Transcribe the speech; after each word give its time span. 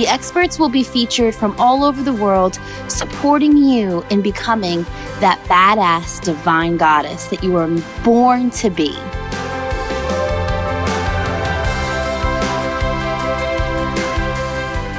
The 0.00 0.08
experts 0.08 0.58
will 0.58 0.70
be 0.70 0.82
featured 0.82 1.34
from 1.34 1.54
all 1.60 1.84
over 1.84 2.02
the 2.02 2.14
world, 2.14 2.58
supporting 2.88 3.54
you 3.54 4.02
in 4.08 4.22
becoming 4.22 4.84
that 5.20 5.38
badass 5.44 6.24
divine 6.24 6.78
goddess 6.78 7.26
that 7.26 7.44
you 7.44 7.52
were 7.52 7.68
born 8.02 8.48
to 8.52 8.70
be. 8.70 8.96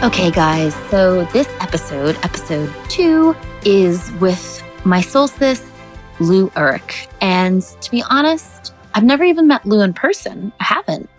Okay, 0.06 0.30
guys, 0.30 0.76
so 0.92 1.26
this 1.34 1.48
episode, 1.62 2.16
episode 2.18 2.72
two, 2.88 3.36
is 3.66 4.12
with 4.20 4.64
my 4.86 5.02
solstice, 5.02 5.66
Lou 6.20 6.52
Ulrich. 6.56 7.08
And 7.22 7.64
to 7.64 7.90
be 7.90 8.04
honest, 8.08 8.76
I've 8.94 9.04
never 9.04 9.24
even 9.24 9.48
met 9.48 9.66
Lou 9.66 9.82
in 9.82 9.94
person. 9.94 10.54
I 10.60 10.66
haven't. 10.66 11.10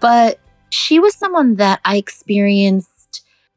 But 0.00 0.38
she 0.68 0.98
was 0.98 1.14
someone 1.14 1.56
that 1.56 1.80
I 1.86 1.96
experienced 1.96 2.91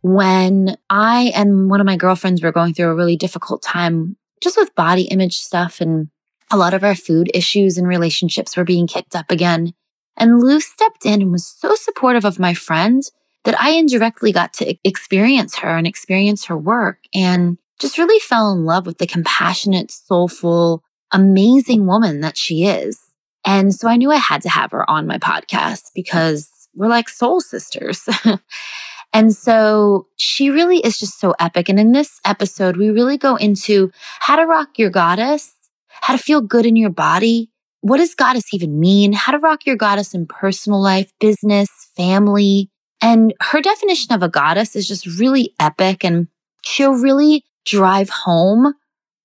when 0.05 0.77
I 0.87 1.31
and 1.33 1.67
one 1.67 1.79
of 1.79 1.87
my 1.87 1.97
girlfriends 1.97 2.43
were 2.43 2.51
going 2.51 2.75
through 2.75 2.89
a 2.89 2.95
really 2.95 3.17
difficult 3.17 3.63
time 3.63 4.17
just 4.39 4.55
with 4.55 4.75
body 4.75 5.05
image 5.05 5.37
stuff 5.37 5.81
and 5.81 6.09
a 6.51 6.57
lot 6.57 6.75
of 6.75 6.83
our 6.83 6.93
food 6.93 7.31
issues 7.33 7.75
and 7.79 7.87
relationships 7.87 8.55
were 8.55 8.63
being 8.63 8.85
kicked 8.85 9.15
up 9.15 9.31
again. 9.31 9.73
And 10.15 10.39
Lou 10.39 10.59
stepped 10.59 11.07
in 11.07 11.23
and 11.23 11.31
was 11.31 11.47
so 11.47 11.73
supportive 11.73 12.23
of 12.23 12.37
my 12.37 12.53
friend 12.53 13.01
that 13.45 13.59
I 13.59 13.71
indirectly 13.71 14.31
got 14.31 14.53
to 14.53 14.75
experience 14.83 15.55
her 15.55 15.75
and 15.75 15.87
experience 15.87 16.45
her 16.45 16.57
work 16.57 16.99
and 17.11 17.57
just 17.79 17.97
really 17.97 18.19
fell 18.19 18.51
in 18.51 18.63
love 18.63 18.85
with 18.85 18.99
the 18.99 19.07
compassionate, 19.07 19.89
soulful, 19.89 20.83
amazing 21.13 21.87
woman 21.87 22.21
that 22.21 22.37
she 22.37 22.65
is. 22.65 22.99
And 23.43 23.73
so 23.73 23.87
I 23.87 23.95
knew 23.95 24.11
I 24.11 24.17
had 24.17 24.43
to 24.43 24.49
have 24.49 24.69
her 24.69 24.87
on 24.87 25.07
my 25.07 25.17
podcast 25.17 25.85
because 25.95 26.47
we're 26.75 26.89
like 26.89 27.09
soul 27.09 27.41
sisters. 27.41 28.07
And 29.13 29.33
so 29.33 30.07
she 30.17 30.49
really 30.49 30.79
is 30.79 30.97
just 30.97 31.19
so 31.19 31.33
epic. 31.39 31.69
And 31.69 31.79
in 31.79 31.91
this 31.91 32.19
episode, 32.25 32.77
we 32.77 32.89
really 32.89 33.17
go 33.17 33.35
into 33.35 33.91
how 34.19 34.35
to 34.35 34.45
rock 34.45 34.77
your 34.77 34.89
goddess, 34.89 35.53
how 35.89 36.15
to 36.15 36.21
feel 36.21 36.41
good 36.41 36.65
in 36.65 36.75
your 36.75 36.89
body. 36.89 37.49
What 37.81 37.97
does 37.97 38.15
goddess 38.15 38.53
even 38.53 38.79
mean? 38.79 39.13
How 39.13 39.31
to 39.31 39.39
rock 39.39 39.65
your 39.65 39.75
goddess 39.75 40.13
in 40.13 40.25
personal 40.25 40.81
life, 40.81 41.11
business, 41.19 41.69
family. 41.95 42.69
And 43.01 43.33
her 43.41 43.61
definition 43.61 44.13
of 44.13 44.23
a 44.23 44.29
goddess 44.29 44.75
is 44.75 44.87
just 44.87 45.05
really 45.19 45.53
epic. 45.59 46.03
And 46.03 46.27
she'll 46.63 46.95
really 46.95 47.43
drive 47.65 48.09
home 48.09 48.73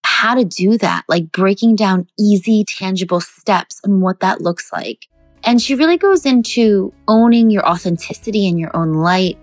how 0.04 0.34
to 0.34 0.44
do 0.44 0.76
that, 0.78 1.04
like 1.08 1.32
breaking 1.32 1.76
down 1.76 2.06
easy, 2.18 2.64
tangible 2.64 3.20
steps 3.20 3.80
and 3.84 4.02
what 4.02 4.20
that 4.20 4.40
looks 4.40 4.72
like. 4.72 5.06
And 5.44 5.60
she 5.60 5.74
really 5.74 5.96
goes 5.96 6.26
into 6.26 6.92
owning 7.08 7.50
your 7.50 7.66
authenticity 7.66 8.46
in 8.46 8.58
your 8.58 8.74
own 8.76 8.94
light, 8.94 9.38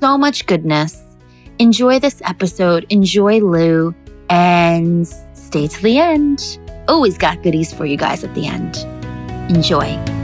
so 0.00 0.16
much 0.16 0.46
goodness. 0.46 1.02
Enjoy 1.58 1.98
this 1.98 2.22
episode, 2.24 2.86
enjoy 2.88 3.40
Lou, 3.40 3.94
and 4.30 5.06
stay 5.34 5.68
to 5.68 5.82
the 5.82 5.98
end. 5.98 6.58
Always 6.88 7.18
got 7.18 7.42
goodies 7.42 7.72
for 7.72 7.84
you 7.84 7.96
guys 7.96 8.24
at 8.24 8.34
the 8.34 8.46
end. 8.46 8.76
Enjoy. 9.54 10.19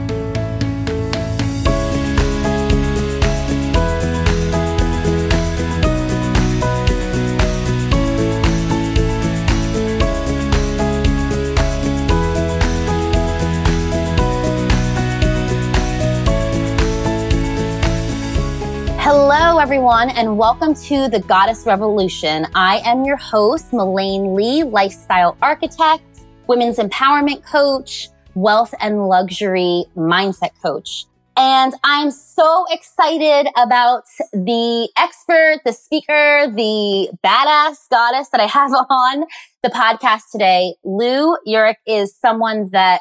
Everyone, 19.67 20.11
and 20.11 20.39
welcome 20.39 20.75
to 20.75 21.09
the 21.09 21.19
Goddess 21.27 21.67
Revolution. 21.67 22.47
I 22.55 22.81
am 22.85 23.05
your 23.05 23.17
host, 23.17 23.73
Melaine 23.73 24.37
Lee, 24.37 24.63
lifestyle 24.63 25.37
architect, 25.43 26.05
women's 26.47 26.77
empowerment 26.77 27.45
coach, 27.45 28.09
wealth 28.37 28.73
and 28.79 29.09
luxury 29.09 29.85
mindset 29.97 30.51
coach. 30.63 31.07
And 31.37 31.75
I'm 31.83 32.13
so 32.13 32.67
excited 32.71 33.49
about 33.57 34.05
the 34.33 34.89
expert, 34.97 35.63
the 35.65 35.73
speaker, 35.73 36.47
the 36.47 37.11
badass 37.27 37.89
goddess 37.91 38.29
that 38.29 38.41
I 38.41 38.47
have 38.47 38.71
on 38.89 39.25
the 39.65 39.71
podcast 39.71 40.31
today. 40.31 40.77
Lou 40.85 41.37
Ulrich 41.45 41.79
is 41.89 42.17
someone 42.17 42.71
that 42.71 43.01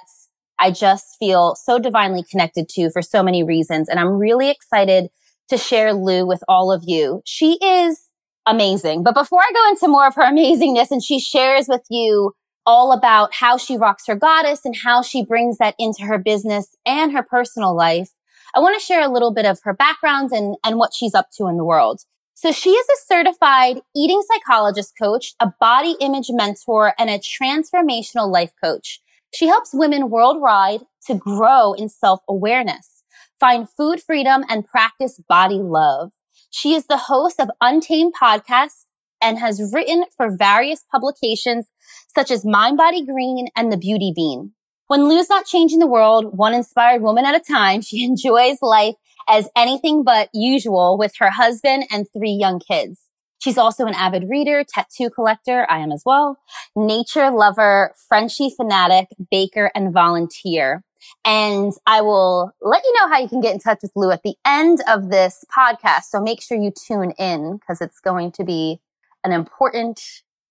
I 0.57 0.71
just 0.71 1.17
feel 1.19 1.53
so 1.53 1.77
divinely 1.77 2.23
connected 2.23 2.67
to 2.69 2.89
for 2.89 3.03
so 3.03 3.21
many 3.21 3.43
reasons. 3.43 3.87
And 3.87 3.99
I'm 3.99 4.17
really 4.17 4.49
excited 4.49 5.11
to 5.49 5.57
share 5.57 5.93
Lou 5.93 6.25
with 6.25 6.43
all 6.47 6.71
of 6.71 6.83
you. 6.85 7.21
She 7.25 7.57
is 7.61 8.01
amazing. 8.45 9.03
But 9.03 9.15
before 9.15 9.41
I 9.41 9.51
go 9.53 9.69
into 9.69 9.87
more 9.87 10.07
of 10.07 10.15
her 10.15 10.23
amazingness 10.23 10.91
and 10.91 11.03
she 11.03 11.19
shares 11.19 11.67
with 11.67 11.83
you 11.89 12.33
all 12.65 12.91
about 12.91 13.33
how 13.33 13.57
she 13.57 13.77
rocks 13.77 14.07
her 14.07 14.15
goddess 14.15 14.61
and 14.65 14.75
how 14.75 15.01
she 15.01 15.23
brings 15.23 15.57
that 15.57 15.75
into 15.77 16.03
her 16.03 16.17
business 16.17 16.75
and 16.85 17.11
her 17.11 17.23
personal 17.23 17.75
life, 17.75 18.09
I 18.55 18.59
want 18.59 18.79
to 18.79 18.85
share 18.85 19.01
a 19.01 19.11
little 19.11 19.33
bit 19.33 19.45
of 19.45 19.59
her 19.63 19.73
background 19.73 20.31
and, 20.31 20.55
and 20.63 20.77
what 20.77 20.93
she's 20.93 21.13
up 21.13 21.29
to 21.37 21.47
in 21.47 21.57
the 21.57 21.65
world. 21.65 22.01
So 22.33 22.51
she 22.51 22.71
is 22.71 22.87
a 22.87 23.05
certified 23.05 23.81
eating 23.95 24.21
psychologist 24.27 24.93
coach, 25.01 25.35
a 25.39 25.51
body 25.59 25.95
image 25.99 26.27
mentor, 26.29 26.93
and 26.99 27.09
a 27.09 27.19
transformational 27.19 28.31
life 28.31 28.51
coach. 28.61 28.99
She 29.33 29.47
helps 29.47 29.73
women 29.73 30.09
worldwide 30.09 30.81
to 31.07 31.15
grow 31.15 31.73
in 31.73 31.89
self 31.89 32.21
awareness 32.27 32.94
find 33.45 33.69
food 33.69 34.01
freedom, 34.01 34.43
and 34.49 34.65
practice 34.65 35.21
body 35.29 35.59
love. 35.61 36.11
She 36.49 36.73
is 36.73 36.87
the 36.87 36.97
host 36.97 37.39
of 37.39 37.51
Untamed 37.61 38.13
Podcast 38.19 38.85
and 39.21 39.37
has 39.37 39.71
written 39.71 40.05
for 40.17 40.35
various 40.35 40.83
publications 40.91 41.67
such 42.07 42.31
as 42.31 42.43
Mind 42.43 42.75
Body 42.75 43.05
Green 43.05 43.49
and 43.55 43.71
The 43.71 43.77
Beauty 43.77 44.11
Bean. 44.15 44.53
When 44.87 45.07
Lou's 45.07 45.29
not 45.29 45.45
changing 45.45 45.77
the 45.77 45.85
world, 45.85 46.35
one 46.35 46.55
inspired 46.55 47.03
woman 47.03 47.23
at 47.23 47.35
a 47.35 47.39
time, 47.39 47.81
she 47.81 48.03
enjoys 48.09 48.57
life 48.63 48.95
as 49.29 49.47
anything 49.55 50.03
but 50.03 50.29
usual 50.33 50.97
with 50.97 51.13
her 51.19 51.29
husband 51.29 51.85
and 51.91 52.07
three 52.17 52.31
young 52.31 52.59
kids. 52.59 52.99
She's 53.37 53.59
also 53.59 53.85
an 53.85 53.93
avid 53.93 54.25
reader, 54.27 54.63
tattoo 54.67 55.11
collector. 55.11 55.67
I 55.69 55.81
am 55.81 55.91
as 55.91 56.01
well. 56.03 56.39
Nature 56.75 57.29
lover, 57.29 57.93
Frenchie 58.07 58.49
fanatic, 58.49 59.09
baker, 59.29 59.69
and 59.75 59.93
volunteer. 59.93 60.83
And 61.23 61.73
I 61.85 62.01
will 62.01 62.51
let 62.61 62.83
you 62.83 62.93
know 62.93 63.09
how 63.09 63.19
you 63.19 63.27
can 63.27 63.41
get 63.41 63.53
in 63.53 63.59
touch 63.59 63.79
with 63.81 63.91
Lou 63.95 64.11
at 64.11 64.23
the 64.23 64.35
end 64.45 64.79
of 64.87 65.09
this 65.09 65.43
podcast. 65.55 66.03
So 66.09 66.21
make 66.21 66.41
sure 66.41 66.57
you 66.57 66.71
tune 66.71 67.11
in 67.11 67.57
because 67.57 67.81
it's 67.81 67.99
going 67.99 68.31
to 68.33 68.43
be 68.43 68.79
an 69.23 69.31
important 69.31 70.01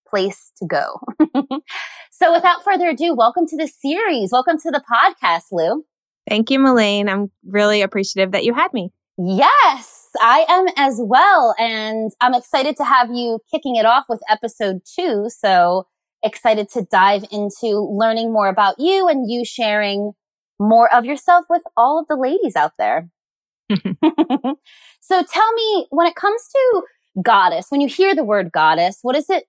place 0.08 0.52
to 0.58 0.66
go. 0.66 1.00
so 2.10 2.32
without 2.32 2.62
further 2.64 2.88
ado, 2.88 3.14
welcome 3.14 3.46
to 3.46 3.56
the 3.56 3.66
series. 3.66 4.30
Welcome 4.32 4.58
to 4.60 4.70
the 4.70 4.82
podcast, 4.88 5.44
Lou. 5.52 5.84
Thank 6.28 6.50
you, 6.50 6.58
Melaine. 6.58 7.08
I'm 7.08 7.30
really 7.46 7.82
appreciative 7.82 8.32
that 8.32 8.44
you 8.44 8.54
had 8.54 8.72
me. 8.72 8.92
Yes, 9.18 10.08
I 10.20 10.44
am 10.48 10.66
as 10.76 10.98
well. 11.00 11.54
And 11.58 12.10
I'm 12.20 12.34
excited 12.34 12.76
to 12.76 12.84
have 12.84 13.10
you 13.12 13.40
kicking 13.50 13.76
it 13.76 13.86
off 13.86 14.04
with 14.08 14.20
episode 14.28 14.82
two. 14.84 15.28
So 15.28 15.86
excited 16.22 16.70
to 16.70 16.82
dive 16.90 17.24
into 17.30 17.78
learning 17.78 18.32
more 18.32 18.48
about 18.48 18.76
you 18.78 19.08
and 19.08 19.30
you 19.30 19.44
sharing 19.44 20.12
more 20.58 20.92
of 20.92 21.04
yourself 21.04 21.46
with 21.48 21.62
all 21.76 21.98
of 21.98 22.06
the 22.08 22.16
ladies 22.16 22.56
out 22.56 22.72
there. 22.78 23.08
so 23.70 25.22
tell 25.22 25.52
me, 25.54 25.86
when 25.90 26.06
it 26.06 26.14
comes 26.16 26.42
to 26.48 26.82
goddess, 27.22 27.66
when 27.70 27.80
you 27.80 27.88
hear 27.88 28.14
the 28.14 28.24
word 28.24 28.52
goddess, 28.52 28.98
what 29.02 29.14
does 29.14 29.30
it 29.30 29.44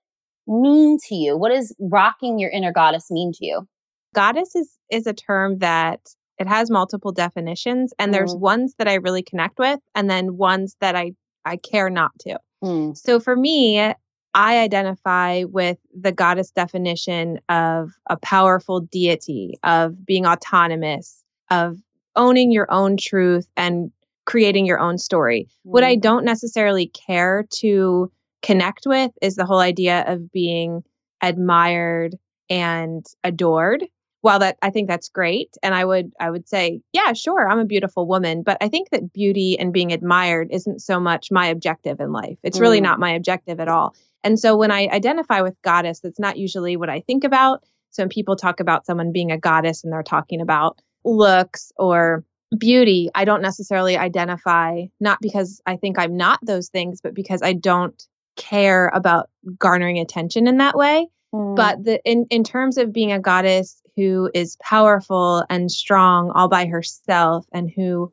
mean 0.47 0.97
to 1.07 1.15
you? 1.15 1.37
What 1.37 1.51
does 1.51 1.75
rocking 1.79 2.39
your 2.39 2.49
inner 2.49 2.71
goddess 2.71 3.09
mean 3.09 3.31
to 3.33 3.45
you? 3.45 3.67
Goddess 4.13 4.55
is 4.55 4.71
is 4.89 5.07
a 5.07 5.13
term 5.13 5.59
that 5.59 5.99
it 6.37 6.47
has 6.47 6.69
multiple 6.69 7.11
definitions 7.11 7.93
and 7.99 8.09
mm. 8.09 8.13
there's 8.13 8.35
ones 8.35 8.75
that 8.77 8.87
I 8.87 8.95
really 8.95 9.23
connect 9.23 9.59
with 9.59 9.79
and 9.93 10.09
then 10.09 10.37
ones 10.37 10.75
that 10.79 10.95
I 10.95 11.13
I 11.43 11.57
care 11.57 11.89
not 11.89 12.11
to. 12.21 12.39
Mm. 12.63 12.97
So 12.97 13.19
for 13.19 13.35
me, 13.35 13.93
I 14.35 14.59
identify 14.59 15.45
with 15.45 15.77
the 15.97 16.11
goddess 16.11 16.51
definition 16.51 17.39
of 17.47 17.91
a 18.07 18.17
powerful 18.17 18.81
deity, 18.81 19.57
of 19.63 20.05
being 20.05 20.27
autonomous, 20.27 21.23
of 21.49 21.77
owning 22.17 22.51
your 22.51 22.69
own 22.69 22.97
truth 22.97 23.47
and 23.55 23.91
creating 24.25 24.65
your 24.65 24.79
own 24.79 24.97
story. 24.97 25.47
Mm. 25.65 25.71
What 25.71 25.83
I 25.85 25.93
mm-hmm. 25.93 26.01
don't 26.01 26.25
necessarily 26.25 26.87
care 26.87 27.47
to 27.55 28.11
connect 28.41 28.85
with 28.85 29.11
is 29.21 29.35
the 29.35 29.45
whole 29.45 29.59
idea 29.59 30.03
of 30.05 30.31
being 30.31 30.83
admired 31.21 32.15
and 32.49 33.05
adored 33.23 33.85
while 34.21 34.39
that 34.39 34.57
I 34.63 34.71
think 34.71 34.87
that's 34.87 35.09
great 35.09 35.55
and 35.61 35.73
I 35.73 35.85
would 35.85 36.11
I 36.19 36.29
would 36.29 36.47
say 36.47 36.81
yeah 36.93 37.13
sure 37.13 37.47
I'm 37.47 37.59
a 37.59 37.65
beautiful 37.65 38.07
woman 38.07 38.43
but 38.43 38.57
I 38.61 38.69
think 38.69 38.89
that 38.89 39.13
beauty 39.13 39.57
and 39.57 39.73
being 39.73 39.91
admired 39.91 40.49
isn't 40.51 40.81
so 40.81 40.99
much 40.99 41.31
my 41.31 41.47
objective 41.47 41.99
in 41.99 42.11
life 42.11 42.37
it's 42.43 42.59
really 42.59 42.79
mm. 42.79 42.83
not 42.83 42.99
my 42.99 43.11
objective 43.11 43.59
at 43.59 43.67
all 43.67 43.95
and 44.25 44.39
so 44.39 44.57
when 44.57 44.71
I 44.71 44.87
identify 44.87 45.41
with 45.41 45.55
goddess 45.61 46.01
that's 46.01 46.19
not 46.19 46.37
usually 46.37 46.75
what 46.75 46.89
I 46.89 46.99
think 47.01 47.23
about 47.23 47.63
so 47.91 48.03
when 48.03 48.09
people 48.09 48.35
talk 48.35 48.59
about 48.59 48.85
someone 48.85 49.13
being 49.13 49.31
a 49.31 49.37
goddess 49.37 49.83
and 49.83 49.93
they're 49.93 50.03
talking 50.03 50.41
about 50.41 50.81
looks 51.05 51.71
or 51.77 52.25
beauty 52.57 53.09
I 53.15 53.25
don't 53.25 53.41
necessarily 53.41 53.97
identify 53.97 54.85
not 54.99 55.19
because 55.21 55.61
I 55.65 55.77
think 55.77 55.97
I'm 55.97 56.17
not 56.17 56.39
those 56.43 56.69
things 56.69 56.99
but 57.01 57.13
because 57.13 57.41
I 57.41 57.53
don't 57.53 58.01
care 58.35 58.91
about 58.93 59.29
garnering 59.57 59.99
attention 59.99 60.47
in 60.47 60.57
that 60.57 60.75
way 60.75 61.07
mm. 61.33 61.55
but 61.55 61.83
the 61.83 62.01
in 62.03 62.25
in 62.29 62.43
terms 62.43 62.77
of 62.77 62.91
being 62.91 63.11
a 63.11 63.19
goddess 63.19 63.81
who 63.95 64.29
is 64.33 64.57
powerful 64.57 65.43
and 65.49 65.71
strong 65.71 66.31
all 66.31 66.49
by 66.49 66.65
herself 66.65 67.45
and 67.53 67.71
who 67.73 68.11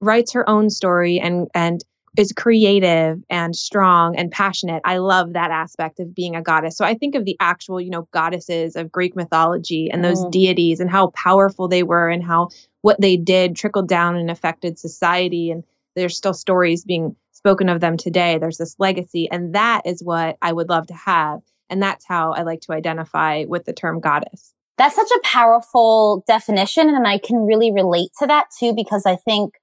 writes 0.00 0.32
her 0.32 0.48
own 0.48 0.70
story 0.70 1.20
and 1.20 1.48
and 1.54 1.84
is 2.16 2.32
creative 2.32 3.22
and 3.30 3.54
strong 3.54 4.16
and 4.16 4.32
passionate. 4.32 4.82
I 4.84 4.98
love 4.98 5.34
that 5.34 5.50
aspect 5.50 6.00
of 6.00 6.14
being 6.14 6.34
a 6.34 6.42
goddess. 6.42 6.76
So 6.76 6.84
I 6.84 6.94
think 6.94 7.14
of 7.14 7.24
the 7.24 7.36
actual, 7.38 7.80
you 7.80 7.90
know, 7.90 8.08
goddesses 8.12 8.74
of 8.76 8.90
Greek 8.90 9.14
mythology 9.14 9.90
and 9.90 10.04
those 10.04 10.24
mm. 10.24 10.30
deities 10.30 10.80
and 10.80 10.90
how 10.90 11.08
powerful 11.08 11.68
they 11.68 11.82
were 11.82 12.08
and 12.08 12.22
how 12.22 12.48
what 12.82 13.00
they 13.00 13.16
did 13.16 13.54
trickled 13.54 13.88
down 13.88 14.16
and 14.16 14.30
affected 14.30 14.78
society 14.78 15.50
and 15.50 15.64
there's 15.94 16.16
still 16.16 16.34
stories 16.34 16.84
being 16.84 17.14
spoken 17.32 17.68
of 17.68 17.80
them 17.80 17.96
today. 17.96 18.38
There's 18.38 18.58
this 18.58 18.76
legacy 18.78 19.30
and 19.30 19.54
that 19.54 19.82
is 19.84 20.02
what 20.02 20.36
I 20.42 20.52
would 20.52 20.68
love 20.68 20.88
to 20.88 20.94
have 20.94 21.40
and 21.70 21.80
that's 21.80 22.04
how 22.04 22.32
I 22.32 22.42
like 22.42 22.60
to 22.62 22.72
identify 22.72 23.44
with 23.46 23.64
the 23.64 23.72
term 23.72 24.00
goddess. 24.00 24.52
That's 24.76 24.96
such 24.96 25.10
a 25.10 25.20
powerful 25.22 26.24
definition. 26.26 26.88
And 26.88 27.06
I 27.06 27.18
can 27.18 27.46
really 27.46 27.70
relate 27.70 28.10
to 28.18 28.26
that 28.26 28.46
too, 28.58 28.74
because 28.74 29.04
I 29.06 29.16
think, 29.16 29.54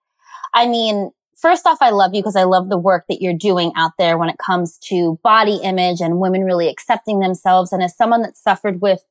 I 0.54 0.68
mean, 0.68 1.12
first 1.42 1.66
off, 1.66 1.78
I 1.82 1.92
love 1.92 2.14
you 2.14 2.22
because 2.22 2.36
I 2.36 2.44
love 2.44 2.70
the 2.70 2.78
work 2.78 3.06
that 3.10 3.22
you're 3.22 3.34
doing 3.34 3.72
out 3.76 3.92
there 3.98 4.18
when 4.18 4.30
it 4.30 4.38
comes 4.38 4.78
to 4.90 5.20
body 5.24 5.60
image 5.64 6.02
and 6.02 6.20
women 6.20 6.44
really 6.44 6.68
accepting 6.68 7.20
themselves. 7.20 7.72
And 7.72 7.84
as 7.84 7.96
someone 7.96 8.22
that 8.24 8.38
suffered 8.38 8.82
with, 8.82 9.04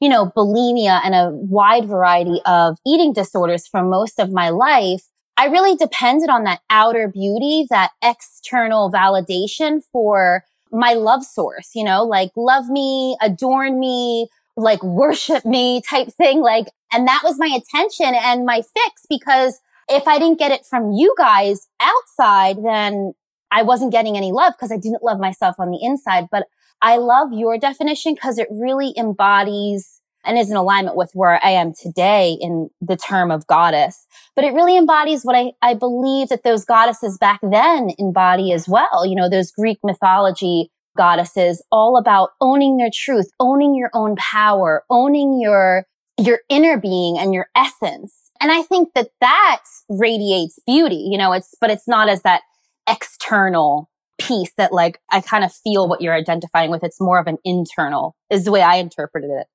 you 0.00 0.08
know, 0.08 0.26
bulimia 0.36 1.00
and 1.04 1.14
a 1.14 1.30
wide 1.32 1.86
variety 1.86 2.40
of 2.46 2.78
eating 2.86 3.12
disorders 3.12 3.66
for 3.66 3.82
most 3.82 4.18
of 4.18 4.30
my 4.32 4.48
life, 4.50 5.02
I 5.36 5.46
really 5.46 5.76
depended 5.76 6.30
on 6.30 6.44
that 6.44 6.60
outer 6.70 7.08
beauty, 7.08 7.66
that 7.70 7.90
external 8.02 8.90
validation 8.90 9.82
for 9.92 10.44
my 10.72 10.94
love 10.94 11.24
source, 11.24 11.70
you 11.74 11.84
know, 11.84 12.04
like 12.04 12.30
love 12.36 12.68
me, 12.68 13.16
adorn 13.20 13.78
me, 13.78 14.28
like 14.56 14.82
worship 14.82 15.44
me 15.44 15.82
type 15.82 16.08
thing. 16.08 16.40
Like, 16.40 16.66
and 16.92 17.06
that 17.06 17.20
was 17.22 17.38
my 17.38 17.46
attention 17.46 18.14
and 18.14 18.46
my 18.46 18.62
fix 18.62 19.02
because 19.08 19.60
if 19.88 20.08
I 20.08 20.18
didn't 20.18 20.38
get 20.38 20.50
it 20.50 20.66
from 20.68 20.92
you 20.92 21.14
guys 21.16 21.68
outside, 21.80 22.56
then 22.64 23.14
I 23.50 23.62
wasn't 23.62 23.92
getting 23.92 24.16
any 24.16 24.32
love 24.32 24.54
because 24.56 24.72
I 24.72 24.78
didn't 24.78 25.02
love 25.02 25.20
myself 25.20 25.56
on 25.58 25.70
the 25.70 25.78
inside. 25.80 26.26
But 26.30 26.46
I 26.82 26.96
love 26.96 27.32
your 27.32 27.58
definition 27.58 28.14
because 28.14 28.38
it 28.38 28.48
really 28.50 28.92
embodies 28.96 30.00
and 30.24 30.36
is 30.36 30.50
in 30.50 30.56
alignment 30.56 30.96
with 30.96 31.12
where 31.14 31.42
I 31.42 31.50
am 31.50 31.72
today 31.72 32.36
in 32.40 32.68
the 32.80 32.96
term 32.96 33.30
of 33.30 33.46
goddess. 33.46 34.06
But 34.34 34.44
it 34.44 34.52
really 34.52 34.76
embodies 34.76 35.22
what 35.22 35.36
I, 35.36 35.52
I 35.62 35.74
believe 35.74 36.28
that 36.28 36.42
those 36.42 36.64
goddesses 36.64 37.16
back 37.16 37.40
then 37.42 37.90
embody 37.98 38.52
as 38.52 38.68
well. 38.68 39.06
You 39.06 39.14
know, 39.14 39.30
those 39.30 39.52
Greek 39.52 39.78
mythology 39.84 40.70
goddesses 40.96 41.62
all 41.70 41.96
about 41.96 42.30
owning 42.40 42.76
their 42.76 42.90
truth, 42.92 43.28
owning 43.38 43.74
your 43.76 43.90
own 43.94 44.16
power, 44.16 44.84
owning 44.90 45.38
your, 45.40 45.86
your 46.18 46.40
inner 46.48 46.76
being 46.76 47.18
and 47.18 47.32
your 47.32 47.46
essence. 47.54 48.25
And 48.40 48.52
I 48.52 48.62
think 48.62 48.90
that 48.94 49.10
that 49.20 49.62
radiates 49.88 50.58
beauty, 50.66 51.08
you 51.10 51.18
know, 51.18 51.32
it's, 51.32 51.54
but 51.60 51.70
it's 51.70 51.88
not 51.88 52.08
as 52.08 52.22
that 52.22 52.42
external 52.88 53.90
piece 54.18 54.52
that 54.56 54.72
like 54.72 55.00
I 55.10 55.20
kind 55.20 55.44
of 55.44 55.52
feel 55.52 55.88
what 55.88 56.00
you're 56.00 56.14
identifying 56.14 56.70
with. 56.70 56.84
It's 56.84 57.00
more 57.00 57.18
of 57.18 57.26
an 57.26 57.38
internal 57.44 58.16
is 58.30 58.44
the 58.44 58.52
way 58.52 58.62
I 58.62 58.76
interpreted 58.76 59.30
it. 59.30 59.46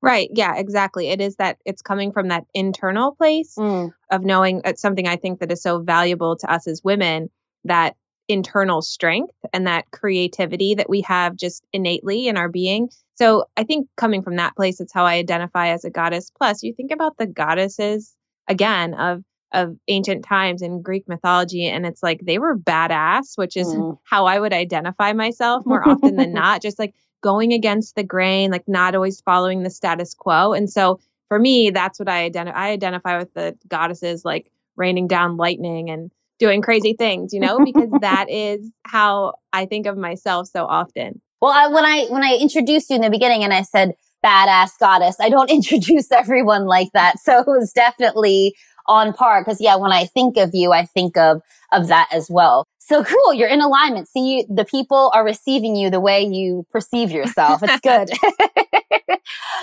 Right. 0.00 0.30
Yeah, 0.32 0.56
exactly. 0.56 1.08
It 1.08 1.20
is 1.20 1.36
that 1.36 1.58
it's 1.64 1.82
coming 1.82 2.12
from 2.12 2.28
that 2.28 2.44
internal 2.54 3.14
place 3.16 3.54
mm. 3.58 3.92
of 4.10 4.24
knowing 4.24 4.62
it's 4.64 4.80
something 4.80 5.08
I 5.08 5.16
think 5.16 5.40
that 5.40 5.50
is 5.50 5.62
so 5.62 5.80
valuable 5.80 6.36
to 6.36 6.50
us 6.50 6.68
as 6.68 6.82
women 6.84 7.30
that 7.64 7.96
internal 8.28 8.82
strength 8.82 9.34
and 9.52 9.66
that 9.66 9.90
creativity 9.90 10.74
that 10.74 10.88
we 10.88 11.00
have 11.00 11.34
just 11.34 11.64
innately 11.72 12.28
in 12.28 12.36
our 12.36 12.48
being. 12.48 12.90
So 13.16 13.46
I 13.56 13.64
think 13.64 13.88
coming 13.96 14.22
from 14.22 14.36
that 14.36 14.54
place, 14.54 14.80
it's 14.80 14.92
how 14.92 15.04
I 15.04 15.14
identify 15.14 15.68
as 15.68 15.84
a 15.84 15.90
goddess. 15.90 16.30
Plus, 16.36 16.62
you 16.62 16.72
think 16.74 16.92
about 16.92 17.16
the 17.16 17.26
goddesses 17.26 18.14
again 18.48 18.94
of 18.94 19.22
of 19.52 19.76
ancient 19.88 20.24
times 20.24 20.60
in 20.60 20.82
Greek 20.82 21.08
mythology, 21.08 21.66
and 21.66 21.86
it's 21.86 22.02
like 22.02 22.20
they 22.20 22.38
were 22.38 22.56
badass, 22.56 23.36
which 23.36 23.56
is 23.56 23.68
mm. 23.68 23.98
how 24.04 24.26
I 24.26 24.38
would 24.38 24.52
identify 24.52 25.12
myself 25.12 25.64
more 25.64 25.86
often 25.88 26.16
than 26.16 26.32
not. 26.32 26.62
Just 26.62 26.78
like 26.78 26.94
going 27.22 27.52
against 27.52 27.94
the 27.94 28.02
grain, 28.02 28.50
like 28.50 28.68
not 28.68 28.94
always 28.94 29.20
following 29.20 29.62
the 29.62 29.70
status 29.70 30.14
quo. 30.14 30.52
And 30.52 30.70
so 30.70 31.00
for 31.28 31.38
me, 31.38 31.70
that's 31.70 31.98
what 31.98 32.08
I 32.08 32.24
identify. 32.24 32.58
I 32.58 32.70
identify 32.70 33.18
with 33.18 33.32
the 33.34 33.56
goddesses 33.68 34.24
like 34.24 34.50
raining 34.76 35.08
down 35.08 35.36
lightning 35.36 35.90
and 35.90 36.10
doing 36.38 36.62
crazy 36.62 36.94
things, 36.94 37.32
you 37.32 37.40
know, 37.40 37.58
because 37.64 37.90
that 38.00 38.30
is 38.30 38.70
how 38.84 39.34
I 39.52 39.66
think 39.66 39.86
of 39.86 39.96
myself 39.96 40.48
so 40.48 40.64
often. 40.64 41.20
Well, 41.40 41.52
I, 41.52 41.68
when 41.68 41.84
I 41.84 42.06
when 42.06 42.24
I 42.24 42.36
introduced 42.40 42.90
you 42.90 42.96
in 42.96 43.02
the 43.02 43.10
beginning 43.10 43.44
and 43.44 43.52
I 43.52 43.62
said 43.62 43.92
badass 44.24 44.78
goddess, 44.78 45.16
I 45.20 45.28
don't 45.28 45.50
introduce 45.50 46.10
everyone 46.12 46.66
like 46.66 46.88
that. 46.94 47.18
So 47.18 47.40
it 47.40 47.46
was 47.46 47.72
definitely 47.72 48.54
on 48.86 49.12
par 49.12 49.42
because 49.42 49.60
yeah, 49.60 49.76
when 49.76 49.92
I 49.92 50.06
think 50.06 50.36
of 50.36 50.50
you, 50.52 50.72
I 50.72 50.84
think 50.84 51.16
of 51.16 51.42
of 51.72 51.88
that 51.88 52.08
as 52.12 52.28
well. 52.30 52.66
So 52.78 53.04
cool, 53.04 53.34
you're 53.34 53.48
in 53.48 53.60
alignment. 53.60 54.08
See, 54.08 54.38
you, 54.38 54.44
the 54.48 54.64
people 54.64 55.12
are 55.14 55.22
receiving 55.22 55.76
you 55.76 55.90
the 55.90 56.00
way 56.00 56.22
you 56.22 56.64
perceive 56.72 57.10
yourself. 57.10 57.62
It's 57.62 57.80
good. 57.82 58.08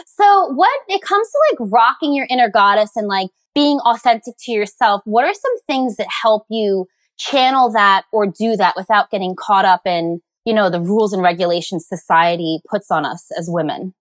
so, 0.06 0.54
what 0.54 0.70
it 0.88 1.02
comes 1.02 1.28
to 1.30 1.40
like 1.52 1.72
rocking 1.72 2.14
your 2.14 2.28
inner 2.30 2.50
goddess 2.50 2.92
and 2.96 3.08
like 3.08 3.30
being 3.56 3.80
authentic 3.80 4.36
to 4.42 4.52
yourself, 4.52 5.02
what 5.06 5.26
are 5.26 5.34
some 5.34 5.60
things 5.66 5.96
that 5.96 6.08
help 6.22 6.46
you 6.52 6.86
channel 7.18 7.72
that 7.72 8.04
or 8.12 8.28
do 8.28 8.56
that 8.58 8.76
without 8.78 9.10
getting 9.10 9.36
caught 9.36 9.66
up 9.66 9.82
in, 9.88 10.20
you 10.46 10.54
know, 10.54 10.70
the 10.70 10.82
rules 10.82 11.12
and 11.12 11.24
regulations 11.24 11.88
society 11.88 12.60
puts 12.70 12.92
on 12.92 13.06
us 13.06 13.26
as 13.36 13.48
women? 13.50 13.96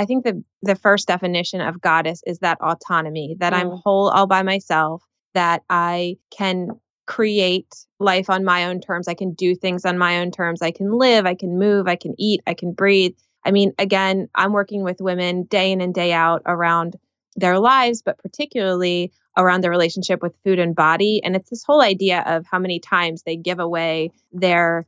I 0.00 0.06
think 0.06 0.24
the 0.24 0.42
the 0.62 0.76
first 0.76 1.08
definition 1.08 1.60
of 1.60 1.78
goddess 1.78 2.22
is 2.26 2.38
that 2.38 2.58
autonomy, 2.62 3.36
that 3.38 3.52
mm. 3.52 3.56
I'm 3.56 3.70
whole 3.70 4.08
all 4.08 4.26
by 4.26 4.42
myself, 4.42 5.04
that 5.34 5.62
I 5.68 6.16
can 6.30 6.80
create 7.06 7.68
life 7.98 8.30
on 8.30 8.42
my 8.42 8.64
own 8.64 8.80
terms. 8.80 9.08
I 9.08 9.14
can 9.14 9.34
do 9.34 9.54
things 9.54 9.84
on 9.84 9.98
my 9.98 10.20
own 10.20 10.30
terms. 10.30 10.62
I 10.62 10.70
can 10.70 10.90
live, 10.90 11.26
I 11.26 11.34
can 11.34 11.58
move, 11.58 11.86
I 11.86 11.96
can 11.96 12.14
eat, 12.18 12.40
I 12.46 12.54
can 12.54 12.72
breathe. 12.72 13.14
I 13.44 13.50
mean, 13.50 13.72
again, 13.78 14.28
I'm 14.34 14.54
working 14.54 14.84
with 14.84 15.02
women 15.02 15.42
day 15.42 15.70
in 15.70 15.82
and 15.82 15.92
day 15.92 16.14
out 16.14 16.40
around 16.46 16.96
their 17.36 17.58
lives, 17.58 18.00
but 18.00 18.16
particularly 18.16 19.12
around 19.36 19.60
their 19.60 19.70
relationship 19.70 20.22
with 20.22 20.34
food 20.44 20.58
and 20.58 20.74
body. 20.74 21.20
And 21.22 21.36
it's 21.36 21.50
this 21.50 21.64
whole 21.64 21.82
idea 21.82 22.22
of 22.26 22.46
how 22.50 22.58
many 22.58 22.80
times 22.80 23.22
they 23.22 23.36
give 23.36 23.58
away 23.58 24.12
their 24.32 24.86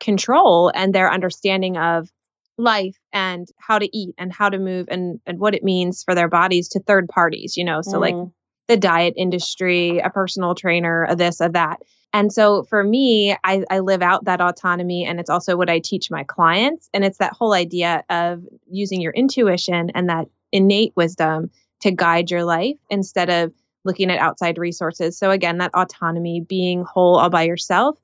control 0.00 0.72
and 0.74 0.92
their 0.92 1.12
understanding 1.12 1.76
of 1.76 2.10
life 2.58 2.96
and 3.12 3.48
how 3.58 3.78
to 3.78 3.96
eat 3.96 4.14
and 4.18 4.32
how 4.32 4.48
to 4.48 4.58
move 4.58 4.88
and, 4.90 5.20
and 5.24 5.38
what 5.38 5.54
it 5.54 5.62
means 5.62 6.02
for 6.02 6.14
their 6.14 6.28
bodies 6.28 6.68
to 6.70 6.80
third 6.80 7.08
parties, 7.08 7.56
you 7.56 7.64
know, 7.64 7.80
so 7.82 7.98
mm. 7.98 8.00
like 8.00 8.32
the 8.66 8.76
diet 8.76 9.14
industry, 9.16 9.98
a 9.98 10.10
personal 10.10 10.54
trainer, 10.54 11.06
a 11.08 11.16
this, 11.16 11.40
a 11.40 11.48
that. 11.48 11.78
And 12.12 12.32
so 12.32 12.64
for 12.64 12.82
me, 12.82 13.36
I, 13.44 13.64
I 13.70 13.78
live 13.80 14.02
out 14.02 14.24
that 14.24 14.40
autonomy 14.40 15.06
and 15.06 15.20
it's 15.20 15.30
also 15.30 15.56
what 15.56 15.70
I 15.70 15.78
teach 15.78 16.10
my 16.10 16.24
clients. 16.24 16.88
And 16.92 17.04
it's 17.04 17.18
that 17.18 17.34
whole 17.34 17.52
idea 17.52 18.02
of 18.10 18.42
using 18.66 19.00
your 19.00 19.12
intuition 19.12 19.90
and 19.94 20.08
that 20.08 20.26
innate 20.50 20.94
wisdom 20.96 21.50
to 21.82 21.90
guide 21.92 22.30
your 22.30 22.44
life 22.44 22.76
instead 22.90 23.30
of 23.30 23.52
looking 23.84 24.10
at 24.10 24.18
outside 24.18 24.58
resources. 24.58 25.18
So 25.18 25.30
again, 25.30 25.58
that 25.58 25.74
autonomy, 25.74 26.40
being 26.40 26.84
whole 26.84 27.16
all 27.16 27.30
by 27.30 27.44
yourself 27.44 27.98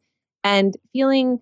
and 0.44 0.74
feeling 0.92 1.40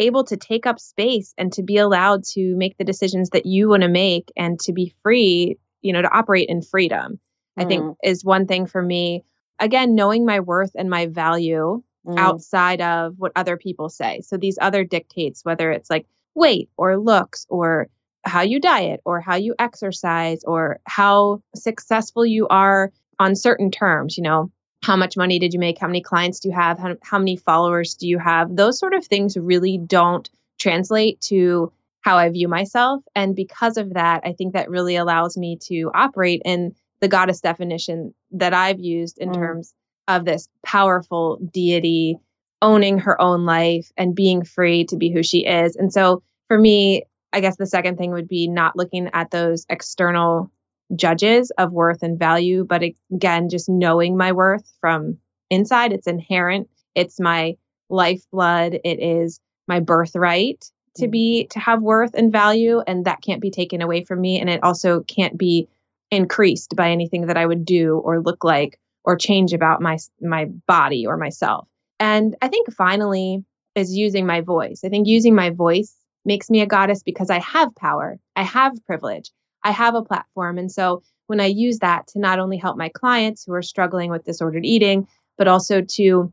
able 0.00 0.24
to 0.24 0.36
take 0.36 0.66
up 0.66 0.80
space 0.80 1.34
and 1.38 1.52
to 1.52 1.62
be 1.62 1.76
allowed 1.76 2.24
to 2.24 2.56
make 2.56 2.76
the 2.78 2.84
decisions 2.84 3.30
that 3.30 3.46
you 3.46 3.68
want 3.68 3.82
to 3.82 3.88
make 3.88 4.32
and 4.36 4.58
to 4.60 4.72
be 4.72 4.94
free, 5.02 5.58
you 5.82 5.92
know, 5.92 6.02
to 6.02 6.10
operate 6.10 6.48
in 6.48 6.62
freedom. 6.62 7.20
Mm. 7.58 7.62
I 7.62 7.66
think 7.66 7.82
mm. 7.84 7.96
is 8.02 8.24
one 8.24 8.46
thing 8.46 8.66
for 8.66 8.82
me. 8.82 9.24
Again, 9.58 9.94
knowing 9.94 10.24
my 10.24 10.40
worth 10.40 10.72
and 10.74 10.88
my 10.88 11.06
value 11.06 11.82
mm. 12.06 12.18
outside 12.18 12.80
of 12.80 13.14
what 13.18 13.32
other 13.36 13.56
people 13.56 13.88
say. 13.88 14.22
So 14.22 14.36
these 14.36 14.58
other 14.60 14.84
dictates, 14.84 15.44
whether 15.44 15.70
it's 15.70 15.90
like 15.90 16.06
weight 16.34 16.70
or 16.76 16.98
looks 16.98 17.46
or 17.48 17.88
how 18.24 18.42
you 18.42 18.60
diet 18.60 19.00
or 19.04 19.20
how 19.20 19.36
you 19.36 19.54
exercise 19.58 20.44
or 20.44 20.80
how 20.84 21.42
successful 21.54 22.24
you 22.24 22.48
are 22.48 22.92
on 23.18 23.36
certain 23.36 23.70
terms, 23.70 24.16
you 24.16 24.22
know, 24.22 24.50
how 24.82 24.96
much 24.96 25.16
money 25.16 25.38
did 25.38 25.52
you 25.52 25.60
make? 25.60 25.78
How 25.78 25.86
many 25.86 26.00
clients 26.00 26.40
do 26.40 26.48
you 26.48 26.54
have? 26.54 26.78
How, 26.78 26.96
how 27.02 27.18
many 27.18 27.36
followers 27.36 27.94
do 27.94 28.08
you 28.08 28.18
have? 28.18 28.54
Those 28.54 28.78
sort 28.78 28.94
of 28.94 29.04
things 29.04 29.36
really 29.36 29.78
don't 29.78 30.28
translate 30.58 31.20
to 31.22 31.72
how 32.00 32.16
I 32.16 32.30
view 32.30 32.48
myself. 32.48 33.02
And 33.14 33.36
because 33.36 33.76
of 33.76 33.94
that, 33.94 34.22
I 34.24 34.32
think 34.32 34.54
that 34.54 34.70
really 34.70 34.96
allows 34.96 35.36
me 35.36 35.58
to 35.64 35.90
operate 35.94 36.42
in 36.44 36.74
the 37.00 37.08
goddess 37.08 37.40
definition 37.40 38.14
that 38.32 38.54
I've 38.54 38.80
used 38.80 39.18
in 39.18 39.30
mm. 39.30 39.34
terms 39.34 39.74
of 40.08 40.24
this 40.24 40.48
powerful 40.64 41.38
deity 41.52 42.16
owning 42.62 42.98
her 42.98 43.20
own 43.20 43.44
life 43.44 43.90
and 43.96 44.14
being 44.14 44.44
free 44.44 44.84
to 44.86 44.96
be 44.96 45.10
who 45.10 45.22
she 45.22 45.46
is. 45.46 45.76
And 45.76 45.92
so 45.92 46.22
for 46.48 46.58
me, 46.58 47.04
I 47.32 47.40
guess 47.40 47.56
the 47.56 47.66
second 47.66 47.96
thing 47.96 48.12
would 48.12 48.28
be 48.28 48.48
not 48.48 48.76
looking 48.76 49.10
at 49.12 49.30
those 49.30 49.66
external 49.68 50.50
judges 50.94 51.50
of 51.56 51.72
worth 51.72 52.02
and 52.02 52.18
value, 52.18 52.64
but 52.64 52.82
again, 53.12 53.48
just 53.48 53.68
knowing 53.68 54.16
my 54.16 54.32
worth 54.32 54.70
from 54.80 55.18
inside. 55.48 55.92
It's 55.92 56.06
inherent. 56.06 56.68
It's 56.94 57.20
my 57.20 57.56
lifeblood. 57.88 58.80
It 58.84 59.00
is 59.00 59.40
my 59.66 59.80
birthright 59.80 60.64
to 60.96 61.08
be 61.08 61.42
mm-hmm. 61.42 61.48
to 61.50 61.60
have 61.60 61.82
worth 61.82 62.14
and 62.14 62.32
value 62.32 62.80
and 62.86 63.04
that 63.04 63.22
can't 63.22 63.40
be 63.40 63.50
taken 63.50 63.82
away 63.82 64.04
from 64.04 64.20
me 64.20 64.40
and 64.40 64.50
it 64.50 64.62
also 64.62 65.00
can't 65.00 65.38
be 65.38 65.68
increased 66.10 66.74
by 66.74 66.90
anything 66.90 67.26
that 67.26 67.36
I 67.36 67.46
would 67.46 67.64
do 67.64 67.96
or 67.98 68.20
look 68.20 68.42
like 68.42 68.78
or 69.04 69.16
change 69.16 69.52
about 69.52 69.80
my 69.80 69.98
my 70.20 70.46
body 70.66 71.06
or 71.06 71.16
myself. 71.16 71.68
And 71.98 72.36
I 72.42 72.48
think 72.48 72.72
finally 72.72 73.44
is 73.74 73.94
using 73.94 74.26
my 74.26 74.40
voice. 74.40 74.80
I 74.84 74.88
think 74.88 75.06
using 75.06 75.34
my 75.34 75.50
voice 75.50 75.94
makes 76.24 76.50
me 76.50 76.60
a 76.60 76.66
goddess 76.66 77.02
because 77.02 77.30
I 77.30 77.38
have 77.38 77.74
power. 77.76 78.18
I 78.34 78.42
have 78.42 78.84
privilege. 78.86 79.30
I 79.62 79.72
have 79.72 79.94
a 79.94 80.02
platform 80.02 80.58
and 80.58 80.70
so 80.70 81.02
when 81.26 81.40
I 81.40 81.46
use 81.46 81.78
that 81.78 82.08
to 82.08 82.18
not 82.18 82.38
only 82.38 82.56
help 82.56 82.76
my 82.76 82.88
clients 82.88 83.44
who 83.44 83.52
are 83.54 83.62
struggling 83.62 84.10
with 84.10 84.24
disordered 84.24 84.64
eating 84.64 85.06
but 85.38 85.48
also 85.48 85.82
to 85.82 86.32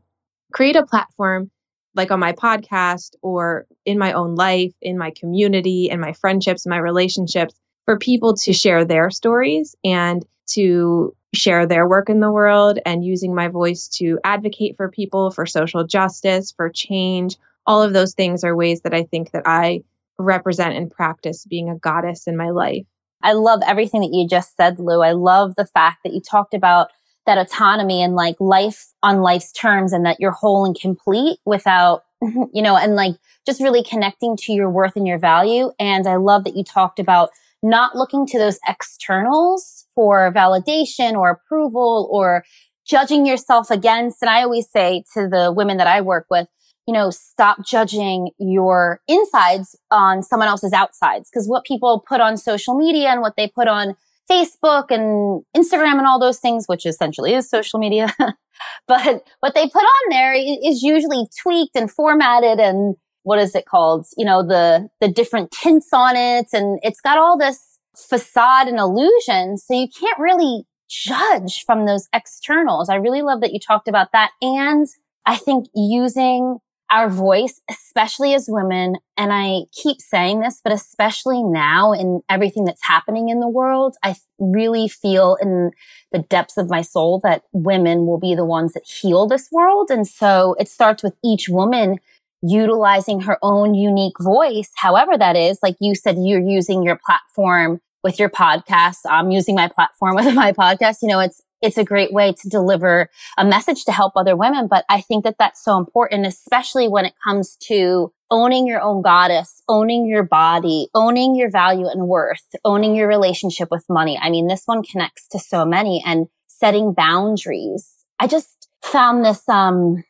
create 0.52 0.76
a 0.76 0.86
platform 0.86 1.50
like 1.94 2.10
on 2.10 2.20
my 2.20 2.32
podcast 2.32 3.14
or 3.22 3.66
in 3.84 3.98
my 3.98 4.12
own 4.12 4.34
life, 4.34 4.72
in 4.80 4.96
my 4.98 5.10
community, 5.10 5.90
in 5.90 6.00
my 6.00 6.12
friendships, 6.12 6.66
my 6.66 6.78
relationships, 6.78 7.54
for 7.84 7.98
people 7.98 8.36
to 8.36 8.52
share 8.52 8.84
their 8.84 9.10
stories 9.10 9.74
and 9.84 10.24
to 10.46 11.14
share 11.34 11.66
their 11.66 11.86
work 11.86 12.08
in 12.08 12.20
the 12.20 12.30
world 12.30 12.78
and 12.86 13.04
using 13.04 13.34
my 13.34 13.48
voice 13.48 13.88
to 13.88 14.18
advocate 14.24 14.76
for 14.76 14.90
people, 14.90 15.30
for 15.30 15.44
social 15.44 15.84
justice, 15.84 16.52
for 16.52 16.70
change. 16.70 17.36
All 17.66 17.82
of 17.82 17.92
those 17.92 18.14
things 18.14 18.44
are 18.44 18.56
ways 18.56 18.82
that 18.82 18.94
I 18.94 19.02
think 19.04 19.32
that 19.32 19.42
I 19.46 19.82
represent 20.18 20.76
and 20.76 20.90
practice 20.90 21.44
being 21.44 21.68
a 21.68 21.76
goddess 21.76 22.26
in 22.26 22.36
my 22.36 22.50
life. 22.50 22.86
I 23.22 23.32
love 23.32 23.60
everything 23.66 24.00
that 24.02 24.12
you 24.12 24.26
just 24.28 24.56
said, 24.56 24.78
Lou. 24.78 25.02
I 25.02 25.12
love 25.12 25.54
the 25.56 25.66
fact 25.66 25.98
that 26.04 26.12
you 26.12 26.20
talked 26.20 26.54
about 26.54 26.88
that 27.26 27.38
autonomy 27.38 28.02
and 28.02 28.14
like 28.14 28.36
life 28.40 28.86
on 29.02 29.20
life's 29.20 29.52
terms 29.52 29.92
and 29.92 30.06
that 30.06 30.18
you're 30.18 30.30
whole 30.30 30.64
and 30.64 30.78
complete 30.78 31.38
without, 31.44 32.04
you 32.22 32.62
know, 32.62 32.76
and 32.76 32.94
like 32.94 33.16
just 33.44 33.60
really 33.60 33.82
connecting 33.82 34.36
to 34.36 34.52
your 34.52 34.70
worth 34.70 34.96
and 34.96 35.06
your 35.06 35.18
value. 35.18 35.70
And 35.78 36.06
I 36.06 36.16
love 36.16 36.44
that 36.44 36.56
you 36.56 36.64
talked 36.64 36.98
about 36.98 37.30
not 37.62 37.96
looking 37.96 38.26
to 38.26 38.38
those 38.38 38.58
externals 38.66 39.86
for 39.94 40.32
validation 40.32 41.14
or 41.14 41.30
approval 41.30 42.08
or 42.10 42.44
judging 42.86 43.26
yourself 43.26 43.70
against. 43.70 44.22
And 44.22 44.30
I 44.30 44.42
always 44.42 44.70
say 44.70 45.04
to 45.14 45.28
the 45.28 45.52
women 45.54 45.76
that 45.78 45.86
I 45.86 46.00
work 46.00 46.26
with, 46.30 46.48
you 46.88 46.94
know, 46.94 47.10
stop 47.10 47.58
judging 47.62 48.30
your 48.38 49.02
insides 49.06 49.76
on 49.90 50.22
someone 50.22 50.48
else's 50.48 50.72
outsides. 50.72 51.28
Cause 51.28 51.46
what 51.46 51.66
people 51.66 52.02
put 52.08 52.22
on 52.22 52.38
social 52.38 52.74
media 52.74 53.10
and 53.10 53.20
what 53.20 53.34
they 53.36 53.46
put 53.46 53.68
on 53.68 53.94
Facebook 54.28 54.86
and 54.88 55.44
Instagram 55.54 55.98
and 55.98 56.06
all 56.06 56.18
those 56.18 56.38
things, 56.38 56.64
which 56.66 56.86
essentially 56.86 57.34
is 57.34 57.46
social 57.46 57.78
media. 57.78 58.08
but 58.88 59.22
what 59.40 59.54
they 59.54 59.68
put 59.68 59.82
on 59.82 60.08
there 60.08 60.32
is 60.32 60.82
usually 60.82 61.26
tweaked 61.42 61.76
and 61.76 61.90
formatted 61.90 62.58
and 62.58 62.96
what 63.22 63.38
is 63.38 63.54
it 63.54 63.66
called? 63.66 64.06
You 64.16 64.24
know, 64.24 64.42
the, 64.42 64.88
the 65.02 65.08
different 65.08 65.50
tints 65.50 65.90
on 65.92 66.16
it. 66.16 66.46
And 66.54 66.78
it's 66.82 67.02
got 67.02 67.18
all 67.18 67.36
this 67.36 67.78
facade 67.94 68.66
and 68.66 68.78
illusion. 68.78 69.58
So 69.58 69.74
you 69.74 69.88
can't 69.88 70.18
really 70.18 70.64
judge 70.88 71.64
from 71.66 71.84
those 71.84 72.08
externals. 72.14 72.88
I 72.88 72.94
really 72.94 73.20
love 73.20 73.42
that 73.42 73.52
you 73.52 73.60
talked 73.60 73.88
about 73.88 74.12
that. 74.12 74.30
And 74.40 74.86
I 75.26 75.36
think 75.36 75.66
using 75.74 76.60
our 76.90 77.08
voice, 77.08 77.60
especially 77.70 78.34
as 78.34 78.46
women. 78.48 78.96
And 79.16 79.32
I 79.32 79.62
keep 79.72 80.00
saying 80.00 80.40
this, 80.40 80.60
but 80.62 80.72
especially 80.72 81.42
now 81.42 81.92
in 81.92 82.22
everything 82.28 82.64
that's 82.64 82.84
happening 82.84 83.28
in 83.28 83.40
the 83.40 83.48
world, 83.48 83.96
I 84.02 84.16
really 84.38 84.88
feel 84.88 85.36
in 85.40 85.72
the 86.12 86.20
depths 86.20 86.56
of 86.56 86.70
my 86.70 86.82
soul 86.82 87.20
that 87.24 87.42
women 87.52 88.06
will 88.06 88.18
be 88.18 88.34
the 88.34 88.44
ones 88.44 88.72
that 88.72 88.86
heal 88.86 89.26
this 89.26 89.50
world. 89.52 89.90
And 89.90 90.06
so 90.06 90.56
it 90.58 90.68
starts 90.68 91.02
with 91.02 91.14
each 91.24 91.48
woman 91.48 91.98
utilizing 92.42 93.20
her 93.22 93.38
own 93.42 93.74
unique 93.74 94.18
voice, 94.20 94.70
however 94.76 95.18
that 95.18 95.36
is. 95.36 95.58
Like 95.62 95.76
you 95.80 95.94
said, 95.94 96.16
you're 96.18 96.40
using 96.40 96.82
your 96.82 96.98
platform 97.04 97.80
with 98.02 98.18
your 98.18 98.30
podcast. 98.30 98.98
I'm 99.08 99.30
using 99.30 99.54
my 99.54 99.68
platform 99.68 100.14
with 100.16 100.34
my 100.34 100.52
podcast. 100.52 100.98
You 101.02 101.08
know, 101.08 101.20
it's 101.20 101.42
it's 101.60 101.78
a 101.78 101.84
great 101.84 102.12
way 102.12 102.32
to 102.32 102.48
deliver 102.48 103.08
a 103.36 103.44
message 103.44 103.84
to 103.84 103.92
help 103.92 104.12
other 104.16 104.36
women. 104.36 104.66
But 104.68 104.84
I 104.88 105.00
think 105.00 105.24
that 105.24 105.36
that's 105.38 105.62
so 105.62 105.76
important, 105.76 106.26
especially 106.26 106.88
when 106.88 107.04
it 107.04 107.14
comes 107.22 107.56
to 107.68 108.12
owning 108.30 108.66
your 108.66 108.80
own 108.80 109.02
goddess, 109.02 109.62
owning 109.68 110.06
your 110.06 110.22
body, 110.22 110.88
owning 110.94 111.34
your 111.34 111.50
value 111.50 111.86
and 111.86 112.06
worth, 112.06 112.44
owning 112.64 112.94
your 112.94 113.08
relationship 113.08 113.68
with 113.70 113.84
money. 113.88 114.18
I 114.20 114.30
mean, 114.30 114.46
this 114.46 114.62
one 114.66 114.82
connects 114.82 115.26
to 115.28 115.38
so 115.38 115.64
many 115.64 116.02
and 116.04 116.26
setting 116.46 116.92
boundaries. 116.92 117.94
I 118.18 118.26
just 118.26 118.68
found 118.82 119.24
this, 119.24 119.48
um, 119.48 120.04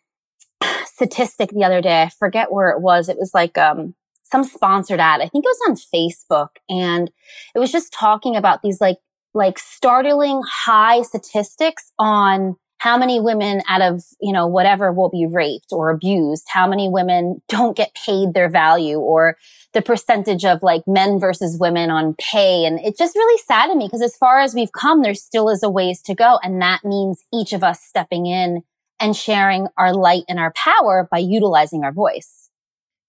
statistic 0.84 1.50
the 1.50 1.64
other 1.64 1.80
day. 1.80 2.02
I 2.02 2.10
forget 2.18 2.52
where 2.52 2.70
it 2.70 2.80
was. 2.80 3.08
It 3.08 3.18
was 3.18 3.32
like, 3.34 3.56
um, 3.56 3.94
some 4.30 4.44
sponsored 4.44 5.00
ad. 5.00 5.20
I 5.20 5.28
think 5.28 5.44
it 5.44 5.48
was 5.48 5.68
on 5.68 5.76
Facebook 5.94 6.48
and 6.68 7.10
it 7.54 7.58
was 7.58 7.72
just 7.72 7.92
talking 7.92 8.36
about 8.36 8.62
these 8.62 8.80
like 8.80 8.98
like 9.38 9.58
startling 9.58 10.42
high 10.44 11.00
statistics 11.02 11.92
on 11.98 12.56
how 12.78 12.98
many 12.98 13.20
women 13.20 13.62
out 13.68 13.80
of, 13.80 14.02
you 14.20 14.32
know, 14.32 14.46
whatever 14.46 14.92
will 14.92 15.08
be 15.08 15.26
raped 15.30 15.68
or 15.72 15.90
abused, 15.90 16.46
how 16.48 16.68
many 16.68 16.88
women 16.88 17.40
don't 17.48 17.76
get 17.76 17.94
paid 17.94 18.34
their 18.34 18.48
value 18.48 18.98
or 18.98 19.36
the 19.74 19.82
percentage 19.82 20.44
of 20.44 20.62
like 20.62 20.82
men 20.86 21.20
versus 21.20 21.56
women 21.58 21.90
on 21.90 22.14
pay. 22.18 22.64
And 22.64 22.80
it 22.80 22.98
just 22.98 23.14
really 23.14 23.40
saddened 23.46 23.78
me 23.78 23.86
because 23.86 24.02
as 24.02 24.16
far 24.16 24.40
as 24.40 24.54
we've 24.54 24.72
come, 24.72 25.02
there 25.02 25.14
still 25.14 25.48
is 25.48 25.62
a 25.62 25.70
ways 25.70 26.02
to 26.02 26.14
go. 26.14 26.38
And 26.42 26.60
that 26.60 26.84
means 26.84 27.22
each 27.32 27.52
of 27.52 27.62
us 27.62 27.80
stepping 27.80 28.26
in 28.26 28.62
and 29.00 29.14
sharing 29.16 29.68
our 29.76 29.94
light 29.94 30.24
and 30.28 30.40
our 30.40 30.52
power 30.52 31.08
by 31.10 31.18
utilizing 31.18 31.84
our 31.84 31.92
voice. 31.92 32.47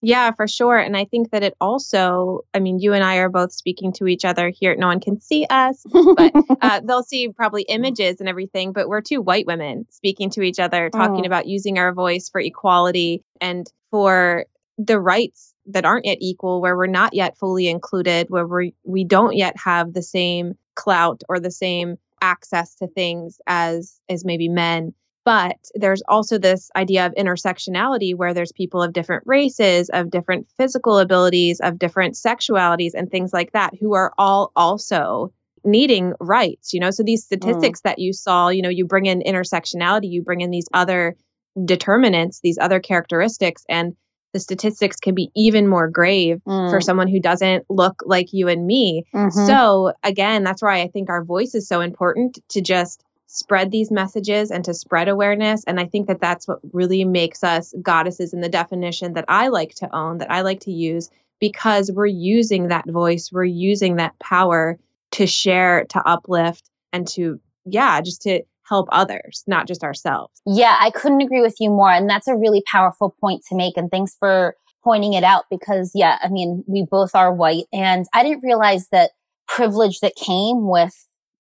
Yeah, 0.01 0.31
for 0.31 0.47
sure. 0.47 0.77
And 0.77 0.95
I 0.95 1.05
think 1.05 1.31
that 1.31 1.43
it 1.43 1.55
also, 1.59 2.45
I 2.53 2.59
mean, 2.59 2.79
you 2.79 2.93
and 2.93 3.03
I 3.03 3.17
are 3.17 3.29
both 3.29 3.51
speaking 3.51 3.91
to 3.93 4.07
each 4.07 4.23
other 4.23 4.49
here. 4.49 4.75
No 4.75 4.87
one 4.87 5.01
can 5.01 5.19
see 5.19 5.45
us, 5.49 5.83
but 5.91 6.33
uh, 6.61 6.81
they'll 6.83 7.03
see 7.03 7.29
probably 7.29 7.63
images 7.63 8.19
and 8.21 8.29
everything. 8.29 8.71
But 8.71 8.87
we're 8.87 9.01
two 9.01 9.21
white 9.21 9.45
women 9.45 9.87
speaking 9.89 10.29
to 10.31 10.41
each 10.41 10.59
other, 10.59 10.89
talking 10.89 11.23
oh. 11.23 11.27
about 11.27 11.47
using 11.47 11.77
our 11.77 11.93
voice 11.93 12.29
for 12.29 12.39
equality 12.39 13.23
and 13.41 13.69
for 13.91 14.45
the 14.77 14.99
rights 14.99 15.53
that 15.65 15.85
aren't 15.85 16.05
yet 16.05 16.19
equal, 16.21 16.61
where 16.61 16.77
we're 16.77 16.87
not 16.87 17.13
yet 17.13 17.37
fully 17.37 17.67
included, 17.67 18.27
where 18.29 18.47
we 18.47 18.73
we 18.83 19.03
don't 19.03 19.35
yet 19.35 19.57
have 19.57 19.93
the 19.93 20.01
same 20.01 20.55
clout 20.75 21.23
or 21.27 21.41
the 21.41 21.51
same 21.51 21.97
access 22.21 22.75
to 22.75 22.87
things 22.87 23.41
as 23.45 23.99
as 24.07 24.23
maybe 24.23 24.47
men. 24.47 24.93
But 25.29 25.57
there's 25.75 26.01
also 26.07 26.39
this 26.39 26.71
idea 26.75 27.05
of 27.05 27.13
intersectionality 27.13 28.15
where 28.15 28.33
there's 28.33 28.51
people 28.51 28.81
of 28.81 28.93
different 28.93 29.21
races, 29.27 29.91
of 29.93 30.09
different 30.09 30.47
physical 30.57 30.97
abilities, 30.97 31.59
of 31.59 31.77
different 31.77 32.15
sexualities, 32.15 32.93
and 32.95 33.11
things 33.11 33.31
like 33.31 33.51
that 33.51 33.75
who 33.79 33.93
are 33.93 34.11
all 34.17 34.51
also 34.55 35.31
needing 35.63 36.15
rights. 36.19 36.73
You 36.73 36.79
know, 36.79 36.89
so 36.89 37.03
these 37.03 37.21
mm. 37.21 37.25
statistics 37.25 37.81
mm. 37.81 37.83
that 37.83 37.99
you 37.99 38.11
saw, 38.11 38.49
you 38.49 38.63
know, 38.63 38.69
you 38.69 38.85
bring 38.87 39.05
in 39.05 39.21
intersectionality, 39.21 40.09
you 40.09 40.23
bring 40.23 40.41
in 40.41 40.49
these 40.49 40.67
other 40.73 41.15
determinants, 41.63 42.39
these 42.39 42.57
other 42.59 42.79
characteristics, 42.79 43.63
and 43.69 43.95
the 44.33 44.39
statistics 44.39 44.95
can 44.95 45.13
be 45.13 45.29
even 45.35 45.67
more 45.67 45.89
grave 45.89 46.41
mm. 46.47 46.71
for 46.71 46.81
someone 46.81 47.07
who 47.07 47.19
doesn't 47.19 47.65
look 47.69 48.01
like 48.03 48.33
you 48.33 48.47
and 48.47 48.65
me. 48.65 49.05
Mm-hmm. 49.13 49.45
So, 49.45 49.93
again, 50.01 50.43
that's 50.43 50.63
why 50.63 50.81
I 50.81 50.87
think 50.87 51.11
our 51.11 51.23
voice 51.23 51.53
is 51.53 51.67
so 51.67 51.81
important 51.81 52.39
to 52.49 52.61
just 52.61 53.03
spread 53.31 53.69
these 53.69 53.91
messages 53.91 54.49
and 54.49 54.65
to 54.65 54.73
spread 54.73 55.07
awareness. 55.07 55.63
And 55.65 55.79
I 55.79 55.85
think 55.85 56.07
that 56.07 56.19
that's 56.19 56.47
what 56.47 56.59
really 56.73 57.05
makes 57.05 57.43
us 57.43 57.75
goddesses 57.79 58.33
in 58.33 58.41
the 58.41 58.49
definition 58.49 59.13
that 59.13 59.25
I 59.27 59.49
like 59.49 59.75
to 59.75 59.95
own, 59.95 60.17
that 60.17 60.31
I 60.31 60.41
like 60.41 60.61
to 60.61 60.71
use, 60.71 61.11
because 61.39 61.91
we're 61.91 62.07
using 62.07 62.69
that 62.69 62.89
voice, 62.89 63.29
we're 63.31 63.43
using 63.43 63.97
that 63.97 64.17
power 64.17 64.79
to 65.11 65.27
share, 65.27 65.85
to 65.89 66.01
uplift, 66.03 66.71
and 66.91 67.07
to, 67.09 67.39
yeah, 67.65 68.01
just 68.01 68.23
to 68.23 68.41
help 68.67 68.87
others, 68.91 69.43
not 69.45 69.67
just 69.67 69.83
ourselves. 69.83 70.41
Yeah, 70.47 70.75
I 70.79 70.89
couldn't 70.89 71.21
agree 71.21 71.41
with 71.41 71.57
you 71.59 71.69
more. 71.69 71.91
And 71.91 72.09
that's 72.09 72.27
a 72.27 72.35
really 72.35 72.63
powerful 72.65 73.15
point 73.21 73.43
to 73.49 73.55
make. 73.55 73.77
And 73.77 73.91
thanks 73.91 74.15
for 74.19 74.55
pointing 74.83 75.13
it 75.13 75.23
out 75.23 75.45
because, 75.51 75.91
yeah, 75.93 76.17
I 76.23 76.29
mean, 76.29 76.63
we 76.67 76.83
both 76.89 77.13
are 77.13 77.31
white. 77.31 77.65
And 77.71 78.07
I 78.11 78.23
didn't 78.23 78.43
realize 78.43 78.87
that 78.91 79.11
privilege 79.47 79.99
that 79.99 80.15
came 80.15 80.67
with 80.67 80.95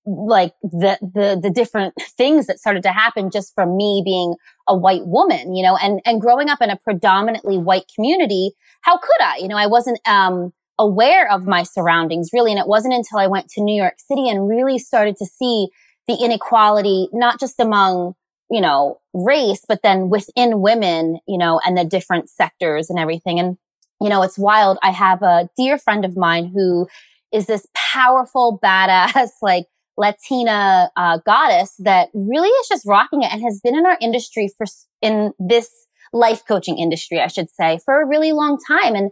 like 0.05 0.53
the, 0.63 0.97
the, 1.01 1.39
the 1.41 1.49
different 1.49 1.93
things 2.17 2.47
that 2.47 2.59
started 2.59 2.83
to 2.83 2.91
happen 2.91 3.29
just 3.31 3.53
from 3.53 3.77
me 3.77 4.01
being 4.03 4.35
a 4.67 4.75
white 4.75 5.05
woman, 5.05 5.55
you 5.55 5.63
know, 5.63 5.77
and, 5.77 6.01
and 6.05 6.21
growing 6.21 6.49
up 6.49 6.61
in 6.61 6.69
a 6.69 6.77
predominantly 6.77 7.57
white 7.57 7.85
community. 7.93 8.51
How 8.81 8.97
could 8.97 9.21
I? 9.21 9.37
You 9.37 9.47
know, 9.47 9.57
I 9.57 9.67
wasn't, 9.67 9.99
um, 10.07 10.53
aware 10.79 11.29
of 11.29 11.45
my 11.45 11.61
surroundings 11.61 12.29
really. 12.33 12.51
And 12.51 12.59
it 12.59 12.67
wasn't 12.67 12.93
until 12.95 13.19
I 13.19 13.27
went 13.27 13.49
to 13.49 13.61
New 13.61 13.75
York 13.75 13.95
City 13.97 14.29
and 14.29 14.47
really 14.47 14.79
started 14.79 15.17
to 15.17 15.25
see 15.25 15.67
the 16.07 16.15
inequality, 16.15 17.09
not 17.11 17.39
just 17.39 17.59
among, 17.59 18.15
you 18.49 18.61
know, 18.61 18.99
race, 19.13 19.63
but 19.67 19.83
then 19.83 20.09
within 20.09 20.61
women, 20.61 21.19
you 21.27 21.37
know, 21.37 21.59
and 21.63 21.77
the 21.77 21.85
different 21.85 22.29
sectors 22.29 22.89
and 22.89 22.97
everything. 22.97 23.39
And, 23.39 23.57
you 24.01 24.09
know, 24.09 24.23
it's 24.23 24.39
wild. 24.39 24.79
I 24.81 24.91
have 24.91 25.21
a 25.21 25.49
dear 25.57 25.77
friend 25.77 26.05
of 26.05 26.17
mine 26.17 26.51
who 26.55 26.87
is 27.31 27.45
this 27.45 27.67
powerful, 27.75 28.57
badass, 28.63 29.29
like 29.41 29.65
Latina 29.99 30.89
uh, 30.95 31.19
goddess 31.25 31.75
that 31.79 32.09
really 32.13 32.47
is 32.47 32.67
just 32.69 32.85
rocking 32.87 33.21
it 33.21 33.31
and 33.31 33.43
has 33.43 33.59
been 33.61 33.77
in 33.77 33.85
our 33.85 33.97
industry 34.01 34.49
for 34.57 34.65
in 35.01 35.33
this 35.37 35.69
life 36.13 36.43
coaching 36.47 36.79
industry, 36.79 37.19
I 37.19 37.27
should 37.27 37.49
say, 37.49 37.79
for 37.83 38.01
a 38.01 38.07
really 38.07 38.31
long 38.31 38.57
time. 38.65 38.95
And 38.95 39.11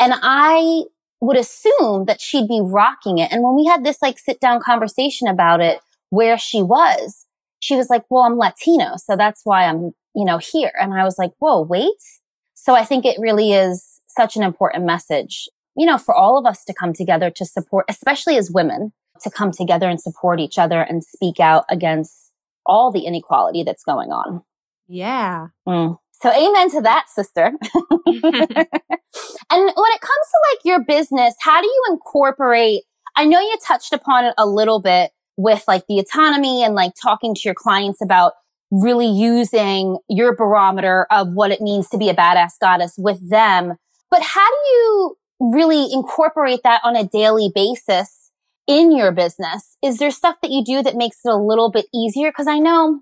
and 0.00 0.14
I 0.22 0.84
would 1.20 1.36
assume 1.36 2.06
that 2.06 2.20
she'd 2.20 2.48
be 2.48 2.60
rocking 2.64 3.18
it. 3.18 3.30
And 3.30 3.42
when 3.42 3.54
we 3.54 3.66
had 3.66 3.84
this 3.84 4.02
like 4.02 4.18
sit 4.18 4.40
down 4.40 4.60
conversation 4.60 5.28
about 5.28 5.60
it, 5.60 5.80
where 6.10 6.36
she 6.38 6.62
was, 6.62 7.26
she 7.60 7.76
was 7.76 7.90
like, 7.90 8.04
"Well, 8.10 8.24
I'm 8.24 8.38
Latino, 8.38 8.96
so 8.96 9.16
that's 9.16 9.42
why 9.44 9.66
I'm 9.66 9.92
you 10.14 10.24
know 10.24 10.38
here." 10.38 10.72
And 10.80 10.94
I 10.94 11.04
was 11.04 11.18
like, 11.18 11.32
"Whoa, 11.38 11.60
wait." 11.60 12.02
So 12.54 12.74
I 12.74 12.84
think 12.84 13.04
it 13.04 13.18
really 13.20 13.52
is 13.52 14.00
such 14.06 14.36
an 14.36 14.42
important 14.42 14.84
message, 14.84 15.48
you 15.76 15.86
know, 15.86 15.98
for 15.98 16.14
all 16.14 16.38
of 16.38 16.46
us 16.46 16.64
to 16.64 16.74
come 16.74 16.92
together 16.92 17.30
to 17.30 17.44
support, 17.44 17.84
especially 17.88 18.36
as 18.36 18.50
women 18.50 18.92
to 19.22 19.30
come 19.30 19.52
together 19.52 19.88
and 19.88 20.00
support 20.00 20.40
each 20.40 20.58
other 20.58 20.80
and 20.80 21.02
speak 21.04 21.40
out 21.40 21.64
against 21.68 22.32
all 22.66 22.92
the 22.92 23.06
inequality 23.06 23.62
that's 23.62 23.84
going 23.84 24.10
on. 24.10 24.42
Yeah. 24.88 25.48
Mm. 25.66 25.98
So 26.12 26.30
amen 26.30 26.70
to 26.70 26.80
that, 26.82 27.08
sister. 27.08 27.46
and 27.46 27.56
when 28.06 28.62
it 29.50 30.00
comes 30.00 30.26
to 30.30 30.38
like 30.50 30.64
your 30.64 30.84
business, 30.84 31.34
how 31.40 31.60
do 31.60 31.66
you 31.66 31.82
incorporate? 31.90 32.82
I 33.16 33.24
know 33.24 33.40
you 33.40 33.56
touched 33.66 33.92
upon 33.92 34.26
it 34.26 34.34
a 34.38 34.46
little 34.46 34.80
bit 34.80 35.10
with 35.36 35.64
like 35.66 35.84
the 35.88 35.98
autonomy 35.98 36.62
and 36.62 36.74
like 36.74 36.92
talking 37.00 37.34
to 37.34 37.40
your 37.44 37.54
clients 37.54 38.00
about 38.00 38.34
really 38.70 39.08
using 39.08 39.98
your 40.08 40.34
barometer 40.36 41.06
of 41.10 41.32
what 41.34 41.50
it 41.50 41.60
means 41.60 41.88
to 41.90 41.98
be 41.98 42.08
a 42.08 42.14
badass 42.14 42.52
goddess 42.60 42.94
with 42.96 43.28
them. 43.28 43.74
But 44.10 44.22
how 44.22 44.48
do 44.48 44.70
you 44.70 45.16
really 45.40 45.92
incorporate 45.92 46.60
that 46.62 46.80
on 46.84 46.94
a 46.94 47.04
daily 47.04 47.50
basis 47.54 48.21
in 48.66 48.96
your 48.96 49.12
business, 49.12 49.76
is 49.82 49.98
there 49.98 50.10
stuff 50.10 50.36
that 50.42 50.50
you 50.50 50.64
do 50.64 50.82
that 50.82 50.96
makes 50.96 51.18
it 51.24 51.30
a 51.30 51.36
little 51.36 51.70
bit 51.70 51.86
easier? 51.94 52.32
Cause 52.32 52.46
I 52.46 52.58
know, 52.58 53.00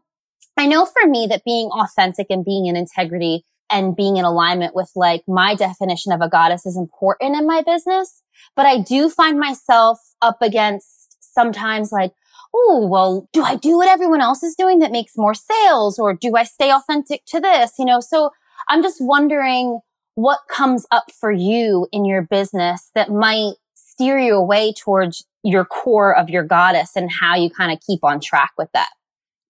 I 0.56 0.66
know 0.66 0.86
for 0.86 1.06
me 1.08 1.26
that 1.30 1.44
being 1.44 1.68
authentic 1.68 2.26
and 2.30 2.44
being 2.44 2.66
in 2.66 2.76
integrity 2.76 3.44
and 3.70 3.94
being 3.94 4.16
in 4.16 4.24
alignment 4.24 4.74
with 4.74 4.90
like 4.96 5.22
my 5.28 5.54
definition 5.54 6.12
of 6.12 6.20
a 6.20 6.28
goddess 6.28 6.66
is 6.66 6.76
important 6.76 7.36
in 7.36 7.46
my 7.46 7.62
business. 7.62 8.22
But 8.56 8.66
I 8.66 8.78
do 8.78 9.08
find 9.08 9.38
myself 9.38 9.98
up 10.20 10.38
against 10.42 11.16
sometimes 11.20 11.92
like, 11.92 12.12
oh, 12.54 12.86
well, 12.90 13.28
do 13.32 13.42
I 13.42 13.56
do 13.56 13.76
what 13.76 13.88
everyone 13.88 14.20
else 14.20 14.42
is 14.42 14.56
doing 14.56 14.80
that 14.80 14.90
makes 14.90 15.12
more 15.16 15.34
sales? 15.34 15.98
Or 15.98 16.14
do 16.14 16.36
I 16.36 16.42
stay 16.42 16.72
authentic 16.72 17.24
to 17.26 17.40
this? 17.40 17.72
You 17.78 17.84
know, 17.84 18.00
so 18.00 18.30
I'm 18.68 18.82
just 18.82 18.98
wondering 19.00 19.80
what 20.16 20.40
comes 20.48 20.86
up 20.90 21.12
for 21.12 21.30
you 21.30 21.86
in 21.92 22.04
your 22.04 22.22
business 22.22 22.90
that 22.94 23.10
might 23.10 23.54
steer 23.74 24.18
you 24.18 24.34
away 24.34 24.72
towards 24.72 25.24
your 25.42 25.64
core 25.64 26.16
of 26.16 26.28
your 26.28 26.44
goddess 26.44 26.92
and 26.96 27.10
how 27.10 27.36
you 27.36 27.50
kind 27.50 27.72
of 27.72 27.78
keep 27.86 28.00
on 28.02 28.20
track 28.20 28.52
with 28.58 28.68
that? 28.74 28.90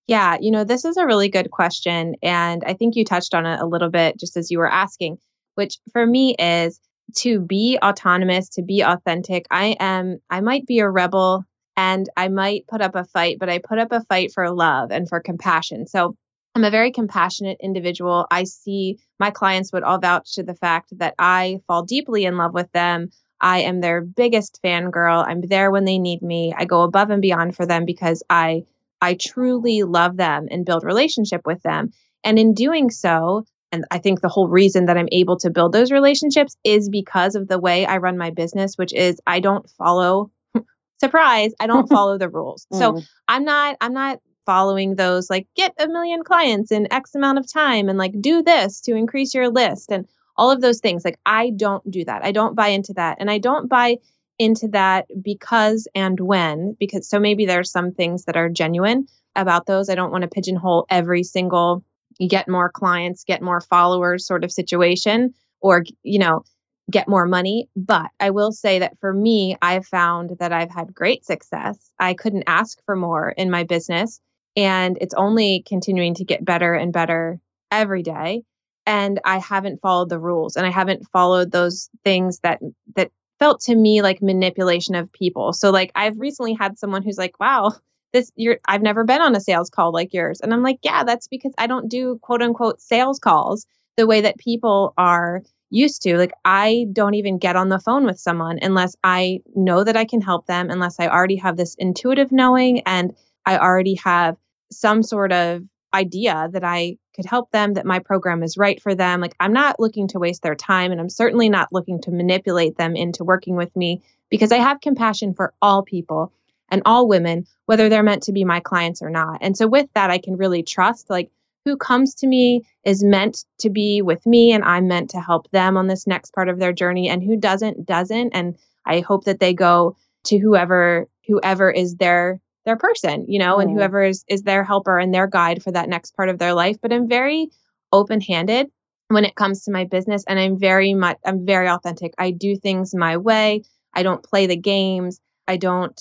Yeah, 0.06 0.38
you 0.40 0.50
know, 0.50 0.64
this 0.64 0.84
is 0.84 0.96
a 0.96 1.06
really 1.06 1.28
good 1.28 1.50
question. 1.50 2.16
And 2.22 2.64
I 2.66 2.74
think 2.74 2.96
you 2.96 3.04
touched 3.04 3.34
on 3.34 3.46
it 3.46 3.60
a 3.60 3.66
little 3.66 3.90
bit 3.90 4.18
just 4.18 4.36
as 4.36 4.50
you 4.50 4.58
were 4.58 4.70
asking, 4.70 5.18
which 5.54 5.78
for 5.92 6.04
me 6.04 6.34
is 6.36 6.80
to 7.18 7.40
be 7.40 7.78
autonomous, 7.82 8.48
to 8.50 8.62
be 8.62 8.82
authentic. 8.82 9.46
I 9.50 9.76
am, 9.78 10.18
I 10.28 10.40
might 10.40 10.66
be 10.66 10.80
a 10.80 10.88
rebel 10.88 11.44
and 11.76 12.08
I 12.16 12.28
might 12.28 12.66
put 12.66 12.80
up 12.80 12.94
a 12.94 13.04
fight, 13.04 13.38
but 13.38 13.48
I 13.48 13.58
put 13.58 13.78
up 13.78 13.92
a 13.92 14.04
fight 14.04 14.32
for 14.32 14.50
love 14.50 14.90
and 14.90 15.08
for 15.08 15.20
compassion. 15.20 15.86
So 15.86 16.16
I'm 16.54 16.64
a 16.64 16.70
very 16.70 16.90
compassionate 16.90 17.58
individual. 17.62 18.26
I 18.30 18.44
see 18.44 18.98
my 19.20 19.30
clients 19.30 19.72
would 19.72 19.84
all 19.84 20.00
vouch 20.00 20.34
to 20.34 20.42
the 20.42 20.54
fact 20.54 20.92
that 20.98 21.14
I 21.18 21.60
fall 21.66 21.84
deeply 21.84 22.24
in 22.24 22.36
love 22.36 22.52
with 22.52 22.70
them. 22.72 23.10
I 23.40 23.60
am 23.60 23.80
their 23.80 24.00
biggest 24.00 24.60
fangirl. 24.62 25.24
I'm 25.26 25.40
there 25.40 25.70
when 25.70 25.84
they 25.84 25.98
need 25.98 26.22
me. 26.22 26.52
I 26.56 26.64
go 26.64 26.82
above 26.82 27.10
and 27.10 27.22
beyond 27.22 27.56
for 27.56 27.66
them 27.66 27.84
because 27.84 28.22
I 28.28 28.64
I 29.00 29.16
truly 29.18 29.82
love 29.82 30.16
them 30.16 30.48
and 30.50 30.66
build 30.66 30.84
relationship 30.84 31.42
with 31.46 31.62
them. 31.62 31.92
And 32.22 32.38
in 32.38 32.52
doing 32.52 32.90
so, 32.90 33.44
and 33.72 33.84
I 33.90 33.98
think 33.98 34.20
the 34.20 34.28
whole 34.28 34.48
reason 34.48 34.86
that 34.86 34.98
I'm 34.98 35.08
able 35.12 35.38
to 35.38 35.50
build 35.50 35.72
those 35.72 35.92
relationships 35.92 36.56
is 36.64 36.88
because 36.88 37.34
of 37.34 37.48
the 37.48 37.58
way 37.58 37.86
I 37.86 37.98
run 37.98 38.18
my 38.18 38.30
business, 38.30 38.76
which 38.76 38.92
is 38.92 39.20
I 39.26 39.40
don't 39.40 39.68
follow 39.70 40.30
surprise, 41.00 41.52
I 41.60 41.66
don't 41.66 41.88
follow 41.90 42.18
the 42.18 42.28
rules. 42.28 42.66
Mm. 42.72 42.78
So 42.78 43.02
I'm 43.26 43.44
not 43.44 43.76
I'm 43.80 43.94
not 43.94 44.20
following 44.44 44.96
those 44.96 45.30
like 45.30 45.46
get 45.54 45.72
a 45.78 45.86
million 45.86 46.24
clients 46.24 46.72
in 46.72 46.92
X 46.92 47.14
amount 47.14 47.38
of 47.38 47.50
time 47.50 47.88
and 47.88 47.96
like 47.96 48.12
do 48.20 48.42
this 48.42 48.80
to 48.82 48.94
increase 48.94 49.34
your 49.34 49.48
list 49.48 49.92
and 49.92 50.08
all 50.40 50.50
of 50.50 50.62
those 50.62 50.80
things. 50.80 51.04
Like, 51.04 51.18
I 51.26 51.50
don't 51.54 51.88
do 51.88 52.02
that. 52.06 52.24
I 52.24 52.32
don't 52.32 52.56
buy 52.56 52.68
into 52.68 52.94
that. 52.94 53.18
And 53.20 53.30
I 53.30 53.36
don't 53.36 53.68
buy 53.68 53.98
into 54.38 54.68
that 54.68 55.06
because 55.22 55.86
and 55.94 56.18
when, 56.18 56.74
because 56.80 57.06
so 57.06 57.20
maybe 57.20 57.44
there's 57.44 57.70
some 57.70 57.92
things 57.92 58.24
that 58.24 58.38
are 58.38 58.48
genuine 58.48 59.06
about 59.36 59.66
those. 59.66 59.90
I 59.90 59.96
don't 59.96 60.10
want 60.10 60.22
to 60.22 60.28
pigeonhole 60.28 60.86
every 60.88 61.24
single 61.24 61.84
get 62.26 62.48
more 62.48 62.70
clients, 62.70 63.24
get 63.24 63.42
more 63.42 63.60
followers 63.60 64.26
sort 64.26 64.42
of 64.42 64.50
situation 64.50 65.34
or, 65.60 65.84
you 66.02 66.18
know, 66.18 66.42
get 66.90 67.06
more 67.06 67.26
money. 67.26 67.68
But 67.76 68.10
I 68.18 68.30
will 68.30 68.50
say 68.50 68.78
that 68.78 68.98
for 68.98 69.12
me, 69.12 69.58
I've 69.60 69.86
found 69.86 70.38
that 70.40 70.54
I've 70.54 70.70
had 70.70 70.94
great 70.94 71.26
success. 71.26 71.76
I 71.98 72.14
couldn't 72.14 72.44
ask 72.46 72.78
for 72.86 72.96
more 72.96 73.28
in 73.28 73.50
my 73.50 73.64
business. 73.64 74.20
And 74.56 74.96
it's 75.02 75.14
only 75.14 75.62
continuing 75.66 76.14
to 76.14 76.24
get 76.24 76.42
better 76.42 76.72
and 76.72 76.94
better 76.94 77.38
every 77.70 78.02
day 78.02 78.42
and 78.86 79.20
I 79.24 79.38
haven't 79.38 79.80
followed 79.80 80.08
the 80.08 80.18
rules 80.18 80.56
and 80.56 80.66
I 80.66 80.70
haven't 80.70 81.08
followed 81.12 81.52
those 81.52 81.90
things 82.04 82.40
that 82.40 82.60
that 82.96 83.10
felt 83.38 83.60
to 83.62 83.74
me 83.74 84.02
like 84.02 84.22
manipulation 84.22 84.94
of 84.94 85.12
people. 85.12 85.52
So 85.52 85.70
like 85.70 85.92
I've 85.94 86.18
recently 86.18 86.54
had 86.54 86.78
someone 86.78 87.02
who's 87.02 87.18
like, 87.18 87.38
"Wow, 87.40 87.72
this 88.12 88.30
you're 88.36 88.58
I've 88.66 88.82
never 88.82 89.04
been 89.04 89.22
on 89.22 89.36
a 89.36 89.40
sales 89.40 89.70
call 89.70 89.92
like 89.92 90.12
yours." 90.14 90.40
And 90.40 90.52
I'm 90.52 90.62
like, 90.62 90.78
"Yeah, 90.82 91.04
that's 91.04 91.28
because 91.28 91.52
I 91.58 91.66
don't 91.66 91.88
do 91.88 92.18
quote 92.22 92.42
unquote 92.42 92.80
sales 92.80 93.18
calls 93.18 93.66
the 93.96 94.06
way 94.06 94.22
that 94.22 94.38
people 94.38 94.94
are 94.96 95.42
used 95.70 96.02
to. 96.02 96.16
Like 96.16 96.32
I 96.44 96.86
don't 96.92 97.14
even 97.14 97.38
get 97.38 97.56
on 97.56 97.68
the 97.68 97.78
phone 97.78 98.04
with 98.04 98.18
someone 98.18 98.58
unless 98.60 98.96
I 99.02 99.40
know 99.54 99.84
that 99.84 99.96
I 99.96 100.04
can 100.04 100.20
help 100.20 100.46
them, 100.46 100.70
unless 100.70 100.98
I 100.98 101.08
already 101.08 101.36
have 101.36 101.56
this 101.56 101.76
intuitive 101.76 102.32
knowing 102.32 102.82
and 102.86 103.14
I 103.46 103.58
already 103.58 103.94
have 104.04 104.36
some 104.72 105.02
sort 105.02 105.32
of 105.32 105.62
idea 105.94 106.48
that 106.52 106.64
I 106.64 106.98
could 107.20 107.28
help 107.28 107.50
them, 107.50 107.74
that 107.74 107.84
my 107.84 107.98
program 107.98 108.42
is 108.42 108.56
right 108.56 108.80
for 108.80 108.94
them. 108.94 109.20
Like, 109.20 109.34
I'm 109.38 109.52
not 109.52 109.78
looking 109.78 110.08
to 110.08 110.18
waste 110.18 110.42
their 110.42 110.54
time, 110.54 110.90
and 110.90 111.00
I'm 111.00 111.10
certainly 111.10 111.50
not 111.50 111.70
looking 111.70 112.00
to 112.02 112.10
manipulate 112.10 112.78
them 112.78 112.96
into 112.96 113.24
working 113.24 113.56
with 113.56 113.74
me 113.76 114.02
because 114.30 114.52
I 114.52 114.56
have 114.56 114.80
compassion 114.80 115.34
for 115.34 115.52
all 115.60 115.82
people 115.82 116.32
and 116.70 116.80
all 116.86 117.08
women, 117.08 117.46
whether 117.66 117.88
they're 117.90 118.02
meant 118.02 118.22
to 118.24 118.32
be 118.32 118.44
my 118.44 118.60
clients 118.60 119.02
or 119.02 119.10
not. 119.10 119.38
And 119.42 119.54
so, 119.54 119.68
with 119.68 119.88
that, 119.94 120.10
I 120.10 120.16
can 120.16 120.38
really 120.38 120.62
trust 120.62 121.10
like 121.10 121.30
who 121.66 121.76
comes 121.76 122.14
to 122.16 122.26
me 122.26 122.64
is 122.84 123.04
meant 123.04 123.44
to 123.58 123.68
be 123.68 124.00
with 124.00 124.24
me, 124.24 124.52
and 124.52 124.64
I'm 124.64 124.88
meant 124.88 125.10
to 125.10 125.20
help 125.20 125.50
them 125.50 125.76
on 125.76 125.88
this 125.88 126.06
next 126.06 126.32
part 126.32 126.48
of 126.48 126.58
their 126.58 126.72
journey, 126.72 127.10
and 127.10 127.22
who 127.22 127.36
doesn't, 127.36 127.84
doesn't. 127.84 128.30
And 128.30 128.56
I 128.86 129.00
hope 129.00 129.24
that 129.24 129.40
they 129.40 129.52
go 129.52 129.96
to 130.24 130.38
whoever 130.38 131.06
whoever 131.26 131.70
is 131.70 131.96
their 131.96 132.40
their 132.64 132.76
person, 132.76 133.26
you 133.28 133.38
know, 133.38 133.56
mm. 133.56 133.62
and 133.62 133.70
whoever 133.70 134.02
is, 134.02 134.24
is 134.28 134.42
their 134.42 134.64
helper 134.64 134.98
and 134.98 135.12
their 135.12 135.26
guide 135.26 135.62
for 135.62 135.72
that 135.72 135.88
next 135.88 136.16
part 136.16 136.28
of 136.28 136.38
their 136.38 136.54
life. 136.54 136.76
But 136.80 136.92
I'm 136.92 137.08
very 137.08 137.48
open 137.92 138.20
handed 138.20 138.68
when 139.08 139.24
it 139.24 139.34
comes 139.34 139.64
to 139.64 139.72
my 139.72 139.84
business 139.84 140.24
and 140.28 140.38
I'm 140.38 140.58
very 140.58 140.94
much, 140.94 141.18
I'm 141.24 141.44
very 141.44 141.68
authentic. 141.68 142.14
I 142.16 142.30
do 142.30 142.56
things 142.56 142.94
my 142.94 143.16
way. 143.16 143.62
I 143.92 144.02
don't 144.02 144.22
play 144.22 144.46
the 144.46 144.56
games. 144.56 145.20
I 145.48 145.56
don't 145.56 146.00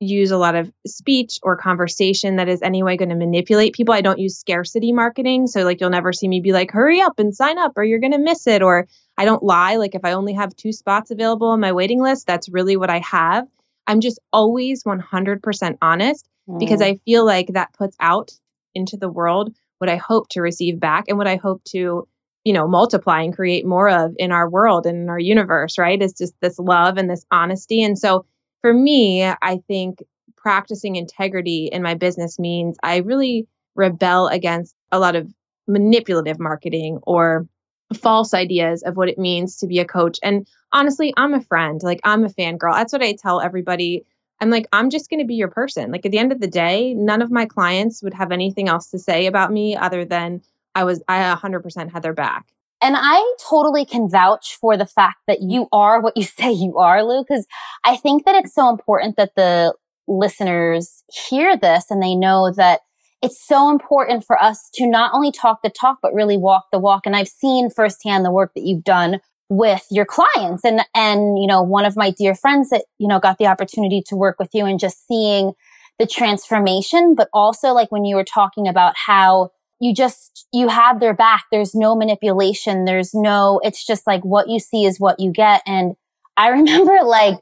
use 0.00 0.30
a 0.30 0.38
lot 0.38 0.54
of 0.54 0.70
speech 0.86 1.38
or 1.42 1.56
conversation 1.56 2.36
that 2.36 2.48
is 2.48 2.62
anyway 2.62 2.96
going 2.96 3.08
to 3.08 3.14
manipulate 3.14 3.74
people. 3.74 3.94
I 3.94 4.02
don't 4.02 4.18
use 4.18 4.38
scarcity 4.38 4.92
marketing. 4.92 5.46
So 5.46 5.62
like 5.64 5.80
you'll 5.80 5.90
never 5.90 6.12
see 6.12 6.28
me 6.28 6.40
be 6.40 6.52
like, 6.52 6.70
hurry 6.70 7.00
up 7.00 7.18
and 7.18 7.34
sign 7.34 7.58
up 7.58 7.72
or 7.76 7.84
you're 7.84 7.98
going 7.98 8.12
to 8.12 8.18
miss 8.18 8.46
it. 8.46 8.62
Or 8.62 8.88
I 9.16 9.24
don't 9.24 9.42
lie. 9.42 9.76
Like 9.76 9.94
if 9.94 10.04
I 10.04 10.12
only 10.12 10.34
have 10.34 10.56
two 10.56 10.72
spots 10.72 11.10
available 11.10 11.48
on 11.48 11.60
my 11.60 11.72
waiting 11.72 12.02
list, 12.02 12.26
that's 12.26 12.48
really 12.48 12.76
what 12.76 12.90
I 12.90 12.98
have. 13.00 13.46
I'm 13.86 14.00
just 14.00 14.18
always 14.32 14.84
100% 14.84 15.78
honest 15.80 16.28
mm. 16.48 16.58
because 16.58 16.82
I 16.82 16.96
feel 17.04 17.24
like 17.24 17.48
that 17.48 17.72
puts 17.72 17.96
out 18.00 18.32
into 18.74 18.96
the 18.96 19.10
world 19.10 19.54
what 19.78 19.90
I 19.90 19.96
hope 19.96 20.28
to 20.30 20.40
receive 20.40 20.80
back 20.80 21.04
and 21.08 21.18
what 21.18 21.26
I 21.26 21.36
hope 21.36 21.62
to, 21.70 22.08
you 22.44 22.52
know, 22.52 22.66
multiply 22.66 23.22
and 23.22 23.34
create 23.34 23.66
more 23.66 23.88
of 23.88 24.14
in 24.18 24.32
our 24.32 24.48
world 24.48 24.86
and 24.86 25.02
in 25.02 25.08
our 25.08 25.18
universe, 25.18 25.78
right? 25.78 26.00
It's 26.00 26.18
just 26.18 26.34
this 26.40 26.58
love 26.58 26.96
and 26.96 27.10
this 27.10 27.24
honesty. 27.30 27.82
And 27.82 27.98
so 27.98 28.24
for 28.62 28.72
me, 28.72 29.24
I 29.24 29.58
think 29.68 30.02
practicing 30.36 30.96
integrity 30.96 31.68
in 31.72 31.82
my 31.82 31.94
business 31.94 32.38
means 32.38 32.76
I 32.82 32.98
really 32.98 33.46
rebel 33.74 34.28
against 34.28 34.74
a 34.92 34.98
lot 34.98 35.16
of 35.16 35.30
manipulative 35.68 36.38
marketing 36.38 37.00
or 37.02 37.46
false 37.94 38.34
ideas 38.34 38.82
of 38.82 38.96
what 38.96 39.08
it 39.08 39.18
means 39.18 39.58
to 39.58 39.66
be 39.66 39.78
a 39.78 39.84
coach. 39.84 40.18
And 40.22 40.46
honestly, 40.72 41.12
I'm 41.16 41.34
a 41.34 41.40
friend. 41.40 41.80
Like 41.82 42.00
I'm 42.04 42.24
a 42.24 42.28
fangirl. 42.28 42.74
That's 42.74 42.92
what 42.92 43.02
I 43.02 43.12
tell 43.12 43.40
everybody. 43.40 44.04
I'm 44.40 44.50
like, 44.50 44.66
I'm 44.72 44.90
just 44.90 45.08
going 45.08 45.20
to 45.20 45.26
be 45.26 45.36
your 45.36 45.48
person. 45.48 45.90
Like 45.90 46.04
at 46.04 46.12
the 46.12 46.18
end 46.18 46.32
of 46.32 46.40
the 46.40 46.46
day, 46.46 46.94
none 46.94 47.22
of 47.22 47.30
my 47.30 47.46
clients 47.46 48.02
would 48.02 48.14
have 48.14 48.32
anything 48.32 48.68
else 48.68 48.90
to 48.90 48.98
say 48.98 49.26
about 49.26 49.52
me 49.52 49.76
other 49.76 50.04
than 50.04 50.42
I 50.74 50.84
was, 50.84 51.02
I 51.08 51.34
100% 51.34 51.90
had 51.90 52.02
their 52.02 52.12
back. 52.12 52.46
And 52.82 52.94
I 52.98 53.34
totally 53.48 53.86
can 53.86 54.10
vouch 54.10 54.58
for 54.60 54.76
the 54.76 54.84
fact 54.84 55.18
that 55.26 55.40
you 55.40 55.68
are 55.72 56.00
what 56.02 56.16
you 56.16 56.22
say 56.38 56.52
you 56.52 56.78
are, 56.78 57.02
Lou, 57.02 57.22
because 57.22 57.46
I 57.84 57.96
think 57.96 58.24
that 58.24 58.34
it's 58.34 58.54
so 58.54 58.68
important 58.68 59.16
that 59.16 59.34
the 59.36 59.74
listeners 60.06 61.02
hear 61.08 61.56
this 61.56 61.90
and 61.90 62.02
they 62.02 62.14
know 62.14 62.52
that 62.52 62.82
it's 63.22 63.44
so 63.44 63.70
important 63.70 64.24
for 64.24 64.40
us 64.42 64.68
to 64.74 64.86
not 64.86 65.12
only 65.14 65.32
talk 65.32 65.62
the 65.62 65.70
talk, 65.70 65.98
but 66.02 66.14
really 66.14 66.36
walk 66.36 66.66
the 66.70 66.78
walk. 66.78 67.06
And 67.06 67.16
I've 67.16 67.28
seen 67.28 67.70
firsthand 67.70 68.24
the 68.24 68.30
work 68.30 68.52
that 68.54 68.64
you've 68.64 68.84
done 68.84 69.20
with 69.48 69.86
your 69.90 70.04
clients 70.04 70.64
and, 70.64 70.80
and, 70.94 71.38
you 71.38 71.46
know, 71.46 71.62
one 71.62 71.84
of 71.84 71.96
my 71.96 72.10
dear 72.10 72.34
friends 72.34 72.70
that, 72.70 72.84
you 72.98 73.08
know, 73.08 73.20
got 73.20 73.38
the 73.38 73.46
opportunity 73.46 74.02
to 74.06 74.16
work 74.16 74.36
with 74.38 74.50
you 74.52 74.66
and 74.66 74.80
just 74.80 75.06
seeing 75.06 75.52
the 75.98 76.06
transformation, 76.06 77.14
but 77.14 77.28
also 77.32 77.72
like 77.72 77.90
when 77.90 78.04
you 78.04 78.16
were 78.16 78.24
talking 78.24 78.68
about 78.68 78.94
how 78.96 79.50
you 79.80 79.94
just, 79.94 80.46
you 80.52 80.68
have 80.68 81.00
their 81.00 81.14
back. 81.14 81.44
There's 81.50 81.74
no 81.74 81.94
manipulation. 81.94 82.84
There's 82.84 83.14
no, 83.14 83.60
it's 83.62 83.86
just 83.86 84.06
like 84.06 84.22
what 84.24 84.48
you 84.48 84.58
see 84.58 84.84
is 84.84 84.98
what 84.98 85.20
you 85.20 85.32
get. 85.32 85.62
And 85.64 85.94
I 86.36 86.48
remember 86.50 86.98
like 87.04 87.38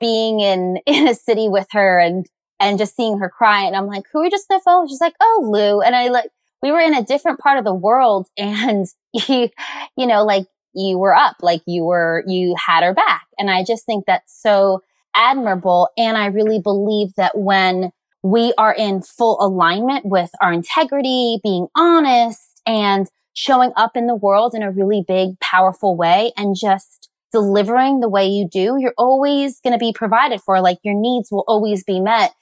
being 0.00 0.40
in, 0.40 0.78
in 0.86 1.08
a 1.08 1.14
city 1.14 1.48
with 1.48 1.68
her 1.70 1.98
and, 1.98 2.26
and 2.60 2.78
just 2.78 2.96
seeing 2.96 3.18
her 3.18 3.28
cry. 3.28 3.64
And 3.64 3.76
I'm 3.76 3.86
like, 3.86 4.04
who 4.12 4.20
are 4.20 4.24
you 4.24 4.30
just 4.30 4.50
on 4.50 4.58
the 4.58 4.62
phone? 4.64 4.88
She's 4.88 5.00
like, 5.00 5.14
oh, 5.20 5.48
Lou. 5.50 5.80
And 5.80 5.94
I 5.94 6.08
like, 6.08 6.30
we 6.62 6.72
were 6.72 6.80
in 6.80 6.94
a 6.94 7.04
different 7.04 7.40
part 7.40 7.58
of 7.58 7.64
the 7.64 7.74
world 7.74 8.28
and 8.36 8.86
you, 9.12 9.50
you 9.96 10.06
know, 10.06 10.24
like 10.24 10.46
you 10.74 10.98
were 10.98 11.14
up, 11.14 11.36
like 11.40 11.62
you 11.66 11.84
were, 11.84 12.24
you 12.26 12.54
had 12.64 12.82
her 12.82 12.94
back. 12.94 13.26
And 13.38 13.50
I 13.50 13.64
just 13.64 13.86
think 13.86 14.04
that's 14.06 14.40
so 14.40 14.82
admirable. 15.14 15.88
And 15.96 16.16
I 16.16 16.26
really 16.26 16.58
believe 16.58 17.14
that 17.16 17.36
when 17.36 17.90
we 18.22 18.52
are 18.56 18.74
in 18.74 19.02
full 19.02 19.36
alignment 19.40 20.06
with 20.06 20.30
our 20.40 20.52
integrity, 20.52 21.38
being 21.42 21.68
honest 21.76 22.60
and 22.66 23.06
showing 23.34 23.72
up 23.76 23.96
in 23.96 24.06
the 24.06 24.14
world 24.14 24.54
in 24.54 24.62
a 24.62 24.70
really 24.70 25.04
big, 25.06 25.38
powerful 25.40 25.96
way 25.96 26.32
and 26.36 26.56
just 26.58 27.10
delivering 27.32 28.00
the 28.00 28.08
way 28.08 28.26
you 28.26 28.48
do, 28.48 28.76
you're 28.78 28.94
always 28.96 29.60
going 29.60 29.72
to 29.72 29.78
be 29.78 29.92
provided 29.92 30.40
for. 30.40 30.60
Like 30.60 30.78
your 30.82 30.94
needs 30.94 31.30
will 31.30 31.44
always 31.46 31.84
be 31.84 32.00
met. 32.00 32.32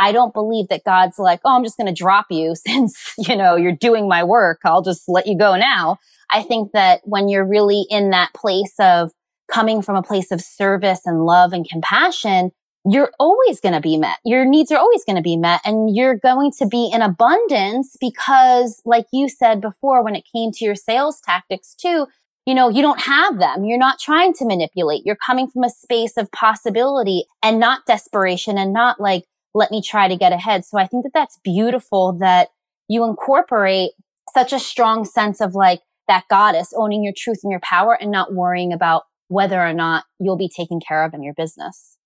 I 0.00 0.12
don't 0.12 0.32
believe 0.32 0.68
that 0.68 0.84
God's 0.84 1.18
like, 1.18 1.40
oh, 1.44 1.54
I'm 1.54 1.62
just 1.62 1.76
going 1.76 1.86
to 1.86 1.92
drop 1.92 2.26
you 2.30 2.54
since, 2.66 3.14
you 3.18 3.36
know, 3.36 3.56
you're 3.56 3.76
doing 3.76 4.08
my 4.08 4.24
work. 4.24 4.60
I'll 4.64 4.82
just 4.82 5.08
let 5.08 5.26
you 5.26 5.36
go 5.36 5.56
now. 5.56 5.98
I 6.32 6.42
think 6.42 6.72
that 6.72 7.00
when 7.04 7.28
you're 7.28 7.46
really 7.46 7.84
in 7.90 8.10
that 8.10 8.32
place 8.34 8.74
of 8.78 9.12
coming 9.52 9.82
from 9.82 9.96
a 9.96 10.02
place 10.02 10.30
of 10.30 10.40
service 10.40 11.00
and 11.04 11.24
love 11.24 11.52
and 11.52 11.68
compassion, 11.68 12.52
you're 12.88 13.10
always 13.18 13.60
going 13.60 13.74
to 13.74 13.80
be 13.80 13.98
met. 13.98 14.18
Your 14.24 14.44
needs 14.44 14.72
are 14.72 14.78
always 14.78 15.04
going 15.04 15.16
to 15.16 15.22
be 15.22 15.36
met 15.36 15.60
and 15.64 15.94
you're 15.94 16.16
going 16.16 16.50
to 16.58 16.66
be 16.66 16.90
in 16.92 17.02
abundance 17.02 17.96
because 18.00 18.80
like 18.86 19.06
you 19.12 19.28
said 19.28 19.60
before, 19.60 20.02
when 20.02 20.14
it 20.14 20.24
came 20.34 20.50
to 20.52 20.64
your 20.64 20.76
sales 20.76 21.20
tactics 21.20 21.74
too, 21.74 22.06
you 22.46 22.54
know, 22.54 22.70
you 22.70 22.80
don't 22.80 23.02
have 23.02 23.38
them. 23.38 23.64
You're 23.64 23.78
not 23.78 23.98
trying 23.98 24.32
to 24.34 24.46
manipulate. 24.46 25.04
You're 25.04 25.16
coming 25.16 25.48
from 25.48 25.64
a 25.64 25.68
space 25.68 26.16
of 26.16 26.32
possibility 26.32 27.24
and 27.42 27.60
not 27.60 27.84
desperation 27.86 28.56
and 28.56 28.72
not 28.72 28.98
like, 28.98 29.24
let 29.54 29.70
me 29.70 29.82
try 29.82 30.08
to 30.08 30.16
get 30.16 30.32
ahead. 30.32 30.64
So 30.64 30.78
I 30.78 30.86
think 30.86 31.04
that 31.04 31.12
that's 31.12 31.38
beautiful 31.42 32.12
that 32.20 32.48
you 32.88 33.04
incorporate 33.04 33.92
such 34.34 34.52
a 34.52 34.58
strong 34.58 35.04
sense 35.04 35.40
of 35.40 35.54
like, 35.54 35.80
that 36.10 36.26
goddess, 36.28 36.74
owning 36.76 37.04
your 37.04 37.12
truth 37.16 37.38
and 37.44 37.52
your 37.52 37.60
power 37.60 37.94
and 37.94 38.10
not 38.10 38.34
worrying 38.34 38.72
about 38.72 39.04
whether 39.28 39.60
or 39.60 39.72
not 39.72 40.04
you'll 40.18 40.36
be 40.36 40.48
taken 40.48 40.80
care 40.80 41.04
of 41.04 41.14
in 41.14 41.22
your 41.22 41.34
business. 41.34 41.96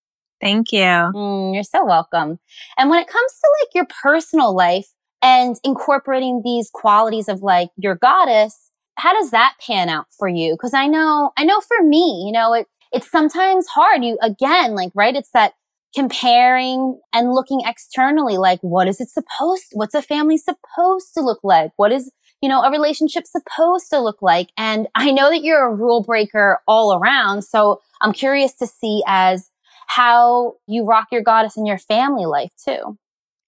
Thank 0.43 0.73
you. 0.73 0.81
Mm, 0.81 1.55
you're 1.55 1.63
so 1.63 1.87
welcome. 1.87 2.39
And 2.77 2.91
when 2.91 3.01
it 3.01 3.09
comes 3.09 3.33
to 3.33 3.49
like 3.63 3.75
your 3.75 3.87
personal 4.03 4.55
life 4.55 4.89
and 5.23 5.57
incorporating 5.65 6.43
these 6.45 6.69
qualities 6.71 7.31
of 7.31 7.41
like 7.41 7.71
your 7.79 7.95
goddess, 7.95 8.73
how 8.97 9.19
does 9.19 9.31
that 9.31 9.55
pan 9.67 9.89
out 9.89 10.05
for 10.19 10.29
you? 10.29 10.55
Cause 10.61 10.75
I 10.75 10.87
know, 10.87 11.33
I 11.39 11.45
know 11.45 11.61
for 11.61 11.83
me, 11.83 12.25
you 12.27 12.33
know, 12.33 12.53
it, 12.53 12.67
it's 12.93 13.11
sometimes 13.11 13.67
hard. 13.69 14.05
You 14.05 14.19
again, 14.21 14.75
like, 14.75 14.93
right? 14.95 15.17
It's 15.17 15.31
that 15.33 15.55
comparing 15.95 17.01
and 17.13 17.33
looking 17.33 17.61
externally, 17.65 18.37
like, 18.37 18.61
what 18.63 18.89
is 18.89 19.01
it 19.01 19.09
supposed, 19.09 19.67
what's 19.73 19.95
a 19.95 20.03
family 20.03 20.37
supposed 20.39 21.15
to 21.15 21.21
look 21.21 21.41
like? 21.43 21.73
What 21.77 21.93
is 21.93 22.11
you 22.45 22.49
know, 22.49 22.61
a 22.61 22.71
relationship 22.71 23.25
supposed 23.27 23.89
to 23.89 23.99
look 23.99 24.21
like? 24.21 24.51
And 24.59 24.87
I 24.95 25.13
know 25.13 25.31
that 25.31 25.43
you're 25.43 25.67
a 25.67 25.75
rule 25.75 26.03
breaker 26.03 26.61
all 26.69 26.95
around. 26.95 27.41
So 27.41 27.81
I'm 28.03 28.13
curious 28.13 28.53
to 28.57 28.67
see 28.67 29.03
as 29.07 29.51
how 29.87 30.57
you 30.67 30.85
rock 30.85 31.07
your 31.11 31.23
goddess 31.23 31.57
in 31.57 31.65
your 31.65 31.79
family 31.79 32.27
life 32.27 32.51
too. 32.63 32.99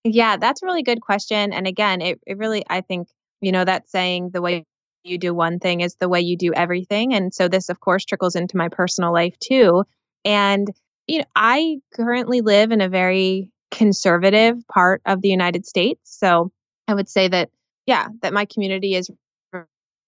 Yeah, 0.04 0.38
that's 0.38 0.62
a 0.62 0.66
really 0.66 0.82
good 0.82 1.02
question. 1.02 1.52
And 1.52 1.66
again, 1.66 2.00
it, 2.00 2.20
it 2.26 2.38
really, 2.38 2.64
I 2.70 2.80
think, 2.80 3.08
you 3.42 3.52
know, 3.52 3.66
that 3.66 3.90
saying 3.90 4.30
the 4.32 4.40
way 4.40 4.64
you 5.04 5.18
do 5.18 5.34
one 5.34 5.58
thing 5.58 5.82
is 5.82 5.96
the 5.96 6.08
way 6.08 6.22
you 6.22 6.38
do 6.38 6.54
everything. 6.54 7.12
And 7.12 7.34
so 7.34 7.48
this, 7.48 7.68
of 7.68 7.80
course, 7.80 8.06
trickles 8.06 8.34
into 8.34 8.56
my 8.56 8.68
personal 8.70 9.12
life 9.12 9.38
too. 9.38 9.84
And, 10.24 10.68
you 11.06 11.18
know, 11.18 11.24
I 11.34 11.78
currently 11.94 12.40
live 12.40 12.72
in 12.72 12.80
a 12.80 12.88
very 12.88 13.50
conservative 13.70 14.56
part 14.68 15.02
of 15.04 15.20
the 15.22 15.28
United 15.28 15.66
States. 15.66 16.00
So 16.04 16.50
I 16.88 16.94
would 16.94 17.08
say 17.08 17.28
that 17.28 17.50
yeah, 17.86 18.08
that 18.22 18.32
my 18.32 18.46
community 18.46 18.94
is 18.94 19.10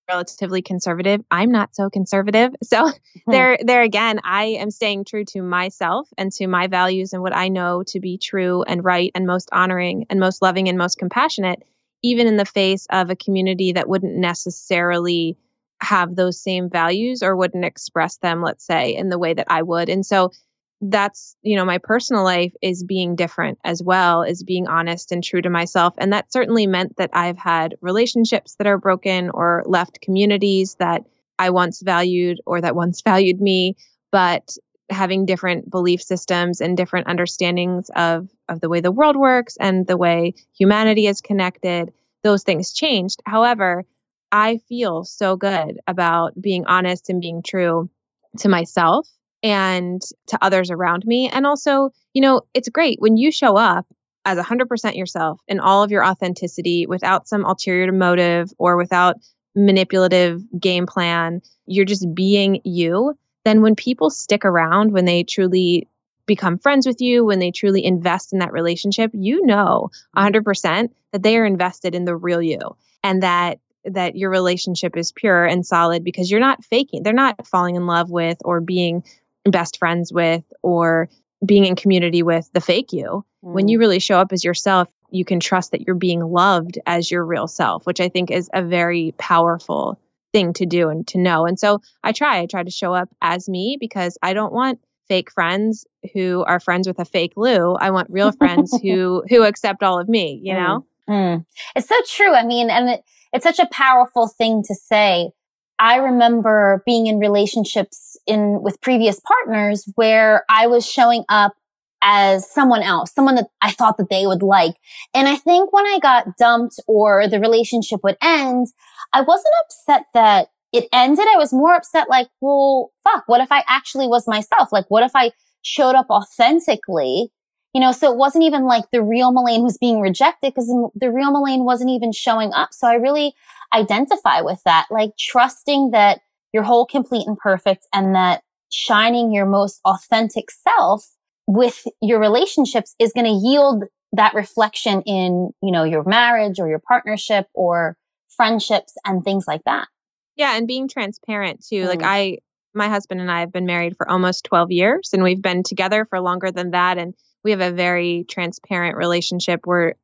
relatively 0.09 0.63
conservative. 0.63 1.21
I'm 1.31 1.53
not 1.53 1.75
so 1.75 1.91
conservative. 1.91 2.55
So 2.65 2.89
hmm. 2.89 3.31
there 3.31 3.59
there 3.61 3.83
again, 3.83 4.21
I 4.25 4.45
am 4.61 4.71
staying 4.71 5.05
true 5.05 5.25
to 5.27 5.43
myself 5.43 6.09
and 6.17 6.33
to 6.33 6.47
my 6.47 6.67
values 6.67 7.13
and 7.13 7.23
what 7.23 7.37
I 7.37 7.49
know 7.49 7.83
to 7.89 8.01
be 8.01 8.19
true 8.19 8.63
and 8.63 8.85
right 8.85 9.13
and 9.15 9.27
most 9.27 9.49
honoring 9.53 10.07
and 10.11 10.19
most 10.19 10.43
loving 10.43 10.69
and 10.69 10.79
most 10.79 10.99
compassionate 10.99 11.63
even 12.01 12.29
in 12.29 12.37
the 12.37 12.45
face 12.45 12.87
of 12.91 13.11
a 13.11 13.17
community 13.17 13.73
that 13.73 13.89
wouldn't 13.89 14.15
necessarily 14.15 15.37
have 15.81 16.15
those 16.15 16.41
same 16.41 16.71
values 16.71 17.25
or 17.25 17.35
wouldn't 17.35 17.65
express 17.65 18.19
them 18.19 18.41
let's 18.41 18.65
say 18.65 18.95
in 18.95 19.09
the 19.09 19.19
way 19.19 19.35
that 19.35 19.47
I 19.51 19.63
would. 19.63 19.89
And 19.89 20.05
so 20.05 20.33
that's 20.81 21.37
you 21.43 21.57
know 21.57 21.65
my 21.65 21.79
personal 21.79 22.23
life 22.23 22.53
is 22.63 22.85
being 22.85 23.17
different 23.17 23.59
as 23.65 23.83
well 23.83 24.23
is 24.23 24.45
being 24.45 24.69
honest 24.69 25.11
and 25.11 25.25
true 25.25 25.43
to 25.43 25.51
myself. 25.51 25.95
And 25.99 26.13
that 26.13 26.33
certainly 26.33 26.67
meant 26.67 26.97
that 26.97 27.11
i've 27.13 27.39
had 27.39 27.77
relationships 27.81 28.55
that 28.57 28.67
are 28.67 28.79
broken 28.79 29.31
or 29.31 29.65
left 29.67 30.01
communities 30.01 30.77
that 30.79 31.05
i 31.39 31.51
once 31.51 31.83
valued 31.83 32.41
or 32.47 32.61
that 32.61 32.77
once 32.77 33.03
valued 33.05 33.41
me. 33.41 33.77
But 34.13 34.57
having 34.91 35.27
different 35.27 35.69
belief 35.69 36.01
systems 36.01 36.61
and 36.61 36.77
different 36.77 37.09
understandings 37.09 37.91
of 37.95 38.29
of 38.49 38.61
the 38.61 38.69
way 38.69 38.81
the 38.81 38.93
world 38.93 39.17
works 39.17 39.57
and 39.59 39.87
the 39.87 39.97
way 39.97 40.35
humanity 40.57 41.07
is 41.07 41.21
connected 41.21 41.93
those 42.23 42.43
things 42.45 42.73
changed. 42.73 43.21
However 43.27 43.85
i 44.31 44.59
feel 44.69 45.05
so 45.05 45.37
good 45.37 45.81
about 45.87 46.41
being 46.41 46.67
honest 46.67 47.09
and 47.11 47.21
being 47.21 47.43
true 47.43 47.91
to 48.39 48.49
myself 48.49 49.09
and 49.43 50.01
to 50.29 50.39
others 50.43 50.71
around 50.71 51.05
me. 51.07 51.29
And 51.29 51.47
also, 51.47 51.91
you 52.13 52.23
know, 52.23 52.43
it's 52.55 52.69
great 52.69 53.01
when 53.01 53.17
you 53.17 53.31
show 53.31 53.57
up 53.57 53.87
as 54.25 54.39
100% 54.39 54.97
yourself 54.97 55.41
in 55.49 55.61
all 55.61 55.83
of 55.83 55.91
your 55.91 56.05
authenticity 56.05 56.87
without 56.87 57.29
some 57.29 57.45
ulterior 57.45 57.91
motive 57.93 58.51
or 58.59 58.77
without 58.77 59.17
manipulative 59.55 60.43
game 60.59 60.87
plan. 60.87 61.41
You're 61.67 61.85
just 61.85 62.15
being 62.15 62.61
you. 62.65 63.15
Then 63.45 63.63
when 63.63 63.75
people 63.75 64.11
stick 64.11 64.45
around, 64.45 64.93
when 64.93 65.05
they 65.05 65.23
truly 65.23 65.89
become 66.27 66.59
friends 66.59 66.87
with 66.87 67.01
you, 67.01 67.25
when 67.25 67.39
they 67.39 67.51
truly 67.51 67.85
invest 67.85 68.33
in 68.33 68.41
that 68.41 68.53
relationship, 68.53 69.11
you 69.15 69.47
know 69.47 69.91
100% 70.17 70.91
that 71.13 71.23
they 71.23 71.39
are 71.39 71.47
invested 71.47 71.95
in 71.95 72.05
the 72.05 72.17
real 72.17 72.43
you 72.43 72.77
and 73.03 73.23
that 73.23 73.59
that 73.85 74.17
your 74.17 74.29
relationship 74.29 74.97
is 74.97 75.13
pure 75.13 75.45
and 75.47 75.65
solid 75.65 76.05
because 76.05 76.31
you're 76.31 76.41
not 76.41 76.65
faking. 76.65 77.03
They're 77.03 77.13
not 77.15 77.47
falling 77.47 77.77
in 77.77 77.87
love 77.87 78.11
with 78.11 78.37
or 78.45 78.61
being 78.61 79.03
best 79.51 79.79
friends 79.79 80.13
with 80.13 80.45
or 80.63 81.09
being 81.45 81.65
in 81.65 81.77
community 81.77 82.23
with 82.23 82.51
the 82.53 82.61
fake 82.61 82.93
you. 82.93 83.25
Mm. 83.45 83.53
When 83.53 83.69
you 83.69 83.79
mm. 83.79 83.81
really 83.81 84.01
show 84.01 84.19
up 84.19 84.33
as 84.33 84.45
yourself, 84.45 84.89
you 85.11 85.25
can 85.25 85.41
trust 85.41 85.71
that 85.71 85.83
you're 85.83 85.97
being 85.97 86.21
loved 86.21 86.79
as 86.87 87.11
your 87.11 87.25
real 87.25 87.47
self, 87.47 87.87
which 87.87 88.01
I 88.01 88.09
think 88.09 88.31
is 88.31 88.51
a 88.53 88.63
very 88.63 89.15
powerful 89.19 89.99
thing 90.33 90.53
to 90.55 90.67
do 90.67 90.89
and 90.91 91.07
to 91.09 91.19
know. 91.19 91.47
And 91.47 91.59
so 91.59 91.81
I 92.03 92.13
try, 92.13 92.41
I 92.41 92.47
try 92.47 92.63
to 92.63 92.71
show 92.71 92.93
up 92.93 93.09
as 93.23 93.49
me 93.49 93.79
because 93.81 94.19
I 94.23 94.35
don't 94.35 94.53
want 94.53 94.81
fake 95.09 95.31
friends 95.31 95.87
who 96.13 96.45
are 96.47 96.61
friends 96.61 96.87
with 96.87 96.99
a 96.99 97.05
fake 97.05 97.33
Lou. 97.37 97.75
I 97.75 97.91
want 97.91 98.11
real 98.11 98.33
friends 98.33 98.79
who 98.83 99.25
who 99.29 99.43
accept 99.43 99.83
all 99.83 99.99
of 99.99 100.09
me, 100.09 100.41
you 100.43 100.53
know? 100.53 100.85
Mm. 101.09 101.47
It's 101.75 101.89
so 101.89 101.97
true. 102.07 102.35
I 102.35 102.45
mean, 102.45 102.69
and 102.69 102.91
it, 102.91 103.05
it's 103.33 103.45
such 103.45 103.59
a 103.59 103.69
powerful 103.73 104.29
thing 104.29 104.63
to 104.65 104.75
say 104.75 105.31
I 105.79 105.97
remember 105.97 106.83
being 106.85 107.07
in 107.07 107.19
relationships 107.19 108.17
in 108.27 108.63
with 108.63 108.81
previous 108.81 109.21
partners 109.21 109.89
where 109.95 110.45
I 110.49 110.67
was 110.67 110.87
showing 110.87 111.25
up 111.29 111.55
as 112.03 112.51
someone 112.51 112.83
else, 112.83 113.13
someone 113.13 113.35
that 113.37 113.49
I 113.61 113.73
thought 113.73 113.97
that 113.99 114.11
they 114.11 114.27
would 114.27 114.43
like. 114.43 114.77
And 115.15 115.29
I 115.29 115.37
think 115.37 115.73
when 115.73 115.87
I 115.87 115.99
got 116.01 116.37
dumped 116.37 116.81
or 116.87 117.27
the 117.29 117.41
relationship 117.41 118.01
would 118.05 118.17
end, 118.23 118.69
I 119.13 119.23
wasn't 119.23 119.55
upset 119.65 120.07
that 120.15 120.49
it 120.73 120.89
ended, 120.93 121.27
I 121.33 121.39
was 121.39 121.53
more 121.53 121.75
upset 121.75 122.09
like, 122.11 122.29
well, 122.41 122.91
fuck, 123.03 123.25
what 123.27 123.41
if 123.41 123.51
I 123.51 123.65
actually 123.69 124.07
was 124.07 124.29
myself? 124.29 124.71
Like, 124.71 124.85
what 124.89 125.03
if 125.03 125.13
I 125.15 125.33
showed 125.63 125.95
up 125.95 126.07
authentically? 126.11 127.33
You 127.75 127.81
know, 127.81 127.93
so 127.93 128.11
it 128.11 128.17
wasn't 128.17 128.45
even 128.45 128.65
like 128.65 128.85
the 128.93 129.03
real 129.03 129.31
Melaine 129.31 129.63
was 129.63 129.79
being 129.79 130.01
rejected 130.01 130.55
because 130.55 130.69
the 130.95 131.11
real 131.11 131.31
Melaine 131.31 131.65
wasn't 131.65 131.91
even 131.91 132.13
showing 132.13 132.53
up. 132.53 132.73
So 132.73 132.89
I 132.89 132.95
really 132.95 133.35
identify 133.75 134.41
with 134.41 134.63
that, 134.65 134.87
like 134.91 135.11
trusting 135.19 135.91
that 135.91 136.21
you're 136.53 136.63
whole, 136.63 136.87
complete 136.87 137.27
and 137.27 137.37
perfect 137.37 137.87
and 137.93 138.15
that 138.15 138.43
shining 138.71 139.33
your 139.33 139.47
most 139.47 139.81
authentic 139.85 140.51
self 140.51 141.07
with 141.47 141.85
your 142.01 142.21
relationships 142.21 142.95
is 142.99 143.13
going 143.13 143.27
to 143.27 143.47
yield 143.47 143.85
that 144.13 144.35
reflection 144.35 145.03
in, 145.03 145.51
you 145.63 145.73
know, 145.73 145.85
your 145.85 146.05
marriage 146.05 146.59
or 146.59 146.69
your 146.69 146.79
partnership 146.79 147.47
or 147.55 147.97
friendships 148.29 148.95
and 149.05 149.25
things 149.25 149.47
like 149.47 149.63
that. 149.65 149.89
Yeah. 150.37 150.57
And 150.57 150.67
being 150.67 150.89
transparent 150.89 151.65
too. 151.67 151.85
Mm. 151.85 151.89
Like 151.89 152.03
I, 152.03 152.39
my 152.75 152.89
husband 152.89 153.21
and 153.21 153.31
I 153.31 153.41
have 153.41 153.53
been 153.53 153.67
married 153.67 153.97
for 153.97 154.09
almost 154.09 154.45
12 154.45 154.71
years 154.71 155.11
and 155.13 155.23
we've 155.23 155.43
been 155.43 155.63
together 155.63 156.07
for 156.09 156.21
longer 156.21 156.51
than 156.51 156.71
that. 156.71 156.97
And 156.99 157.15
we 157.45 157.53
have 157.53 157.61
a 157.61 157.71
very 157.71 158.25
transparent 158.29 158.97
relationship. 158.97 159.67
We're, 159.67 159.95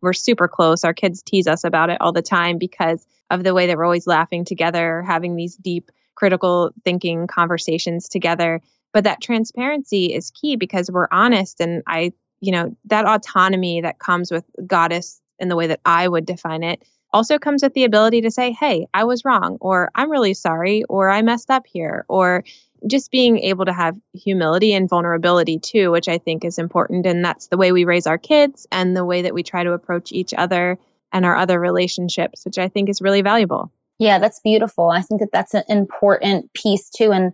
we're 0.00 0.12
super 0.12 0.48
close. 0.48 0.84
Our 0.84 0.94
kids 0.94 1.22
tease 1.22 1.46
us 1.46 1.64
about 1.64 1.90
it 1.90 2.00
all 2.00 2.12
the 2.12 2.22
time 2.22 2.58
because 2.58 3.06
of 3.30 3.42
the 3.42 3.54
way 3.54 3.66
that 3.66 3.76
we're 3.76 3.84
always 3.84 4.06
laughing 4.06 4.44
together, 4.44 5.02
having 5.02 5.34
these 5.34 5.56
deep 5.56 5.90
critical 6.14 6.70
thinking 6.84 7.26
conversations 7.26 8.08
together. 8.08 8.60
But 8.92 9.04
that 9.04 9.20
transparency 9.20 10.14
is 10.14 10.30
key 10.30 10.56
because 10.56 10.90
we're 10.90 11.08
honest. 11.10 11.60
And 11.60 11.82
I, 11.86 12.12
you 12.40 12.52
know, 12.52 12.76
that 12.86 13.06
autonomy 13.06 13.80
that 13.80 13.98
comes 13.98 14.30
with 14.30 14.44
goddess 14.66 15.20
in 15.38 15.48
the 15.48 15.56
way 15.56 15.68
that 15.68 15.80
I 15.84 16.06
would 16.06 16.26
define 16.26 16.62
it 16.62 16.82
also 17.14 17.38
comes 17.38 17.62
with 17.62 17.72
the 17.74 17.84
ability 17.84 18.22
to 18.22 18.30
say, 18.30 18.50
hey, 18.50 18.88
I 18.92 19.04
was 19.04 19.24
wrong, 19.24 19.56
or 19.60 19.90
I'm 19.94 20.10
really 20.10 20.34
sorry, 20.34 20.82
or 20.88 21.08
I 21.08 21.22
messed 21.22 21.48
up 21.48 21.64
here, 21.64 22.04
or 22.08 22.42
just 22.86 23.10
being 23.10 23.38
able 23.38 23.64
to 23.64 23.72
have 23.72 23.96
humility 24.12 24.74
and 24.74 24.88
vulnerability 24.88 25.58
too, 25.58 25.90
which 25.90 26.08
I 26.08 26.18
think 26.18 26.44
is 26.44 26.58
important. 26.58 27.06
And 27.06 27.24
that's 27.24 27.48
the 27.48 27.56
way 27.56 27.72
we 27.72 27.84
raise 27.84 28.06
our 28.06 28.18
kids 28.18 28.66
and 28.70 28.96
the 28.96 29.04
way 29.04 29.22
that 29.22 29.34
we 29.34 29.42
try 29.42 29.64
to 29.64 29.72
approach 29.72 30.12
each 30.12 30.34
other 30.34 30.78
and 31.12 31.24
our 31.24 31.36
other 31.36 31.58
relationships, 31.58 32.44
which 32.44 32.58
I 32.58 32.68
think 32.68 32.88
is 32.88 33.00
really 33.00 33.22
valuable. 33.22 33.72
Yeah, 33.98 34.18
that's 34.18 34.40
beautiful. 34.40 34.90
I 34.90 35.00
think 35.00 35.20
that 35.20 35.30
that's 35.32 35.54
an 35.54 35.64
important 35.68 36.52
piece 36.52 36.90
too. 36.90 37.12
And 37.12 37.32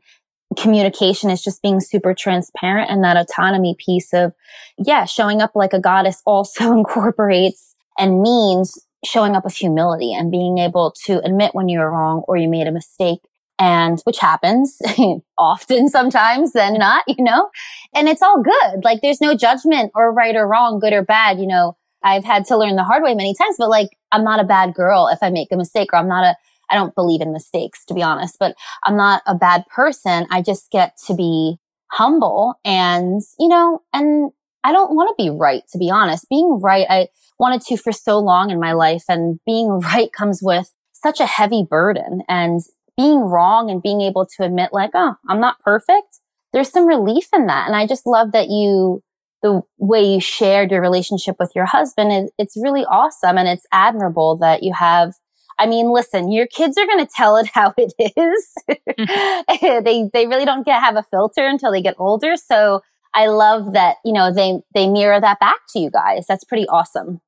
communication 0.57 1.31
is 1.31 1.43
just 1.43 1.63
being 1.63 1.81
super 1.81 2.15
transparent 2.15 2.91
and 2.91 3.03
that 3.03 3.17
autonomy 3.17 3.77
piece 3.79 4.13
of, 4.13 4.33
yeah, 4.79 5.05
showing 5.05 5.41
up 5.41 5.53
like 5.55 5.73
a 5.73 5.81
goddess 5.81 6.23
also 6.27 6.73
incorporates 6.73 7.75
and 7.99 8.23
means 8.23 8.79
showing 9.05 9.35
up 9.35 9.45
with 9.45 9.55
humility 9.55 10.13
and 10.13 10.31
being 10.31 10.59
able 10.59 10.95
to 11.07 11.25
admit 11.25 11.55
when 11.55 11.69
you're 11.69 11.91
wrong 11.91 12.23
or 12.29 12.37
you 12.37 12.49
made 12.49 12.67
a 12.67 12.73
mistake 12.73 13.21
and 13.61 14.01
which 14.05 14.19
happens 14.19 14.79
often 15.39 15.89
sometimes 15.89 16.53
than 16.53 16.75
not, 16.75 17.05
you 17.07 17.23
know, 17.23 17.51
and 17.95 18.09
it's 18.09 18.23
all 18.23 18.43
good. 18.43 18.83
Like 18.83 19.03
there's 19.03 19.21
no 19.21 19.37
judgment 19.37 19.93
or 19.95 20.13
right 20.13 20.35
or 20.35 20.49
wrong, 20.49 20.81
good 20.81 20.95
or 20.95 21.05
bad. 21.05 21.39
You 21.39 21.47
know, 21.47 21.77
I've 22.03 22.25
had 22.25 22.47
to 22.47 22.57
learn 22.57 22.77
the 22.77 22.85
hard 22.85 23.03
way 23.03 23.15
many 23.15 23.35
times, 23.35 23.57
but 23.59 23.69
like 23.69 23.91
I'm 24.11 24.25
not 24.25 24.41
a 24.41 24.45
bad 24.45 24.75
girl 24.75 25.09
if 25.13 25.19
I 25.23 25.29
make 25.29 25.53
a 25.53 25.57
mistake 25.57 25.93
or 25.93 25.99
I'm 25.99 26.09
not 26.09 26.25
a 26.25 26.37
I 26.71 26.77
don't 26.77 26.95
believe 26.95 27.21
in 27.21 27.33
mistakes, 27.33 27.85
to 27.87 27.95
be 27.95 28.03
honest, 28.03 28.37
but 28.39 28.55
I'm 28.85 28.97
not 28.97 29.23
a 29.27 29.35
bad 29.35 29.65
person. 29.67 30.27
I 30.31 30.41
just 30.41 30.71
get 30.71 30.97
to 31.07 31.15
be 31.15 31.57
humble 31.91 32.55
and, 32.65 33.21
you 33.41 33.49
know, 33.49 33.83
and 33.93 34.31
I 34.63 34.73
don't 34.73 34.95
want 34.95 35.09
to 35.09 35.23
be 35.23 35.31
right, 35.31 35.65
to 35.73 35.79
be 35.79 35.91
honest. 35.91 36.29
Being 36.31 36.61
right, 36.63 36.87
I 36.89 37.09
wanted 37.41 37.63
to 37.63 37.77
for 37.77 37.91
so 37.91 38.19
long 38.19 38.51
in 38.51 38.61
my 38.61 38.73
life 38.73 39.05
and 39.09 39.41
being 39.45 39.69
right 39.81 40.13
comes 40.13 40.41
with 40.43 40.73
such 40.93 41.19
a 41.21 41.27
heavy 41.27 41.67
burden 41.69 42.23
and 42.29 42.61
being 43.01 43.21
wrong 43.21 43.71
and 43.71 43.83
being 43.83 44.03
able 44.03 44.27
to 44.27 44.45
admit 44.45 44.71
like, 44.73 44.91
oh, 44.95 45.15
I'm 45.29 45.41
not 45.41 45.59
perfect. 45.61 46.21
There's 46.53 46.71
some 46.71 46.87
relief 46.87 47.29
in 47.35 47.47
that. 47.47 47.67
And 47.67 47.75
I 47.75 47.87
just 47.87 48.07
love 48.07 48.33
that 48.33 48.49
you, 48.49 49.03
the 49.43 49.63
way 49.79 50.03
you 50.03 50.21
shared 50.21 50.71
your 50.71 50.83
relationship 50.83 51.37
with 51.39 51.53
your 51.55 51.65
husband, 51.65 52.13
is 52.13 52.31
it's 52.37 52.57
really 52.61 52.85
awesome. 52.85 53.39
And 53.39 53.49
it's 53.49 53.65
admirable 53.73 54.37
that 54.39 54.63
you 54.63 54.75
have 54.75 55.15
I 55.59 55.67
mean, 55.67 55.93
listen, 55.93 56.33
your 56.33 56.47
kids 56.47 56.79
are 56.79 56.87
going 56.87 57.05
to 57.05 57.13
tell 57.15 57.37
it 57.37 57.51
how 57.55 57.75
it 57.77 57.93
is. 57.99 58.55
Mm-hmm. 58.71 59.85
they 59.85 60.09
they 60.13 60.27
really 60.27 60.47
don't 60.47 60.65
get 60.65 60.81
have 60.81 60.97
a 60.97 61.05
filter 61.11 61.47
until 61.47 61.71
they 61.71 61.83
get 61.83 61.97
older. 61.99 62.37
So 62.37 62.81
I 63.13 63.27
love 63.27 63.75
that 63.75 63.97
you 64.05 64.13
know 64.13 64.33
they 64.33 64.61
they 64.75 64.89
mirror 64.89 65.21
that 65.21 65.39
back 65.39 65.61
to 65.71 65.79
you 65.79 65.91
guys. 65.91 66.25
That's 66.27 66.45
pretty 66.45 66.67
awesome. 66.69 67.21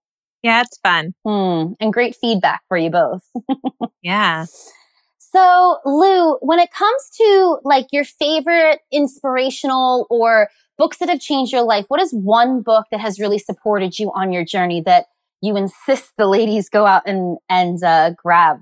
Yeah, 0.43 0.63
it's 0.63 0.79
fun 0.79 1.15
mm, 1.27 1.75
and 1.79 1.93
great 1.93 2.17
feedback 2.17 2.63
for 2.69 2.77
you 2.77 2.91
both. 2.91 3.23
yeah. 4.03 4.47
So, 5.35 5.79
Lou, 5.87 6.37
when 6.43 6.59
it 6.59 6.71
comes 6.73 7.11
to 7.17 7.59
like 7.65 7.87
your 7.91 8.05
favorite 8.05 8.81
inspirational 8.93 10.07
or 10.11 10.51
books 10.77 10.99
that 10.99 11.09
have 11.09 11.21
changed 11.21 11.53
your 11.53 11.63
life, 11.63 11.87
what 11.89 12.01
is 12.01 12.13
one 12.13 12.61
book 12.61 12.87
that 12.91 13.01
has 13.01 13.19
really 13.19 13.39
supported 13.39 13.99
you 13.99 14.13
on 14.15 14.33
your 14.33 14.45
journey 14.45 14.83
that 14.83 15.07
you 15.41 15.57
insist 15.57 16.13
the 16.19 16.27
ladies 16.27 16.69
go 16.69 16.85
out 16.85 17.03
and 17.07 17.39
and 17.49 17.83
uh, 17.83 18.11
grab? 18.11 18.61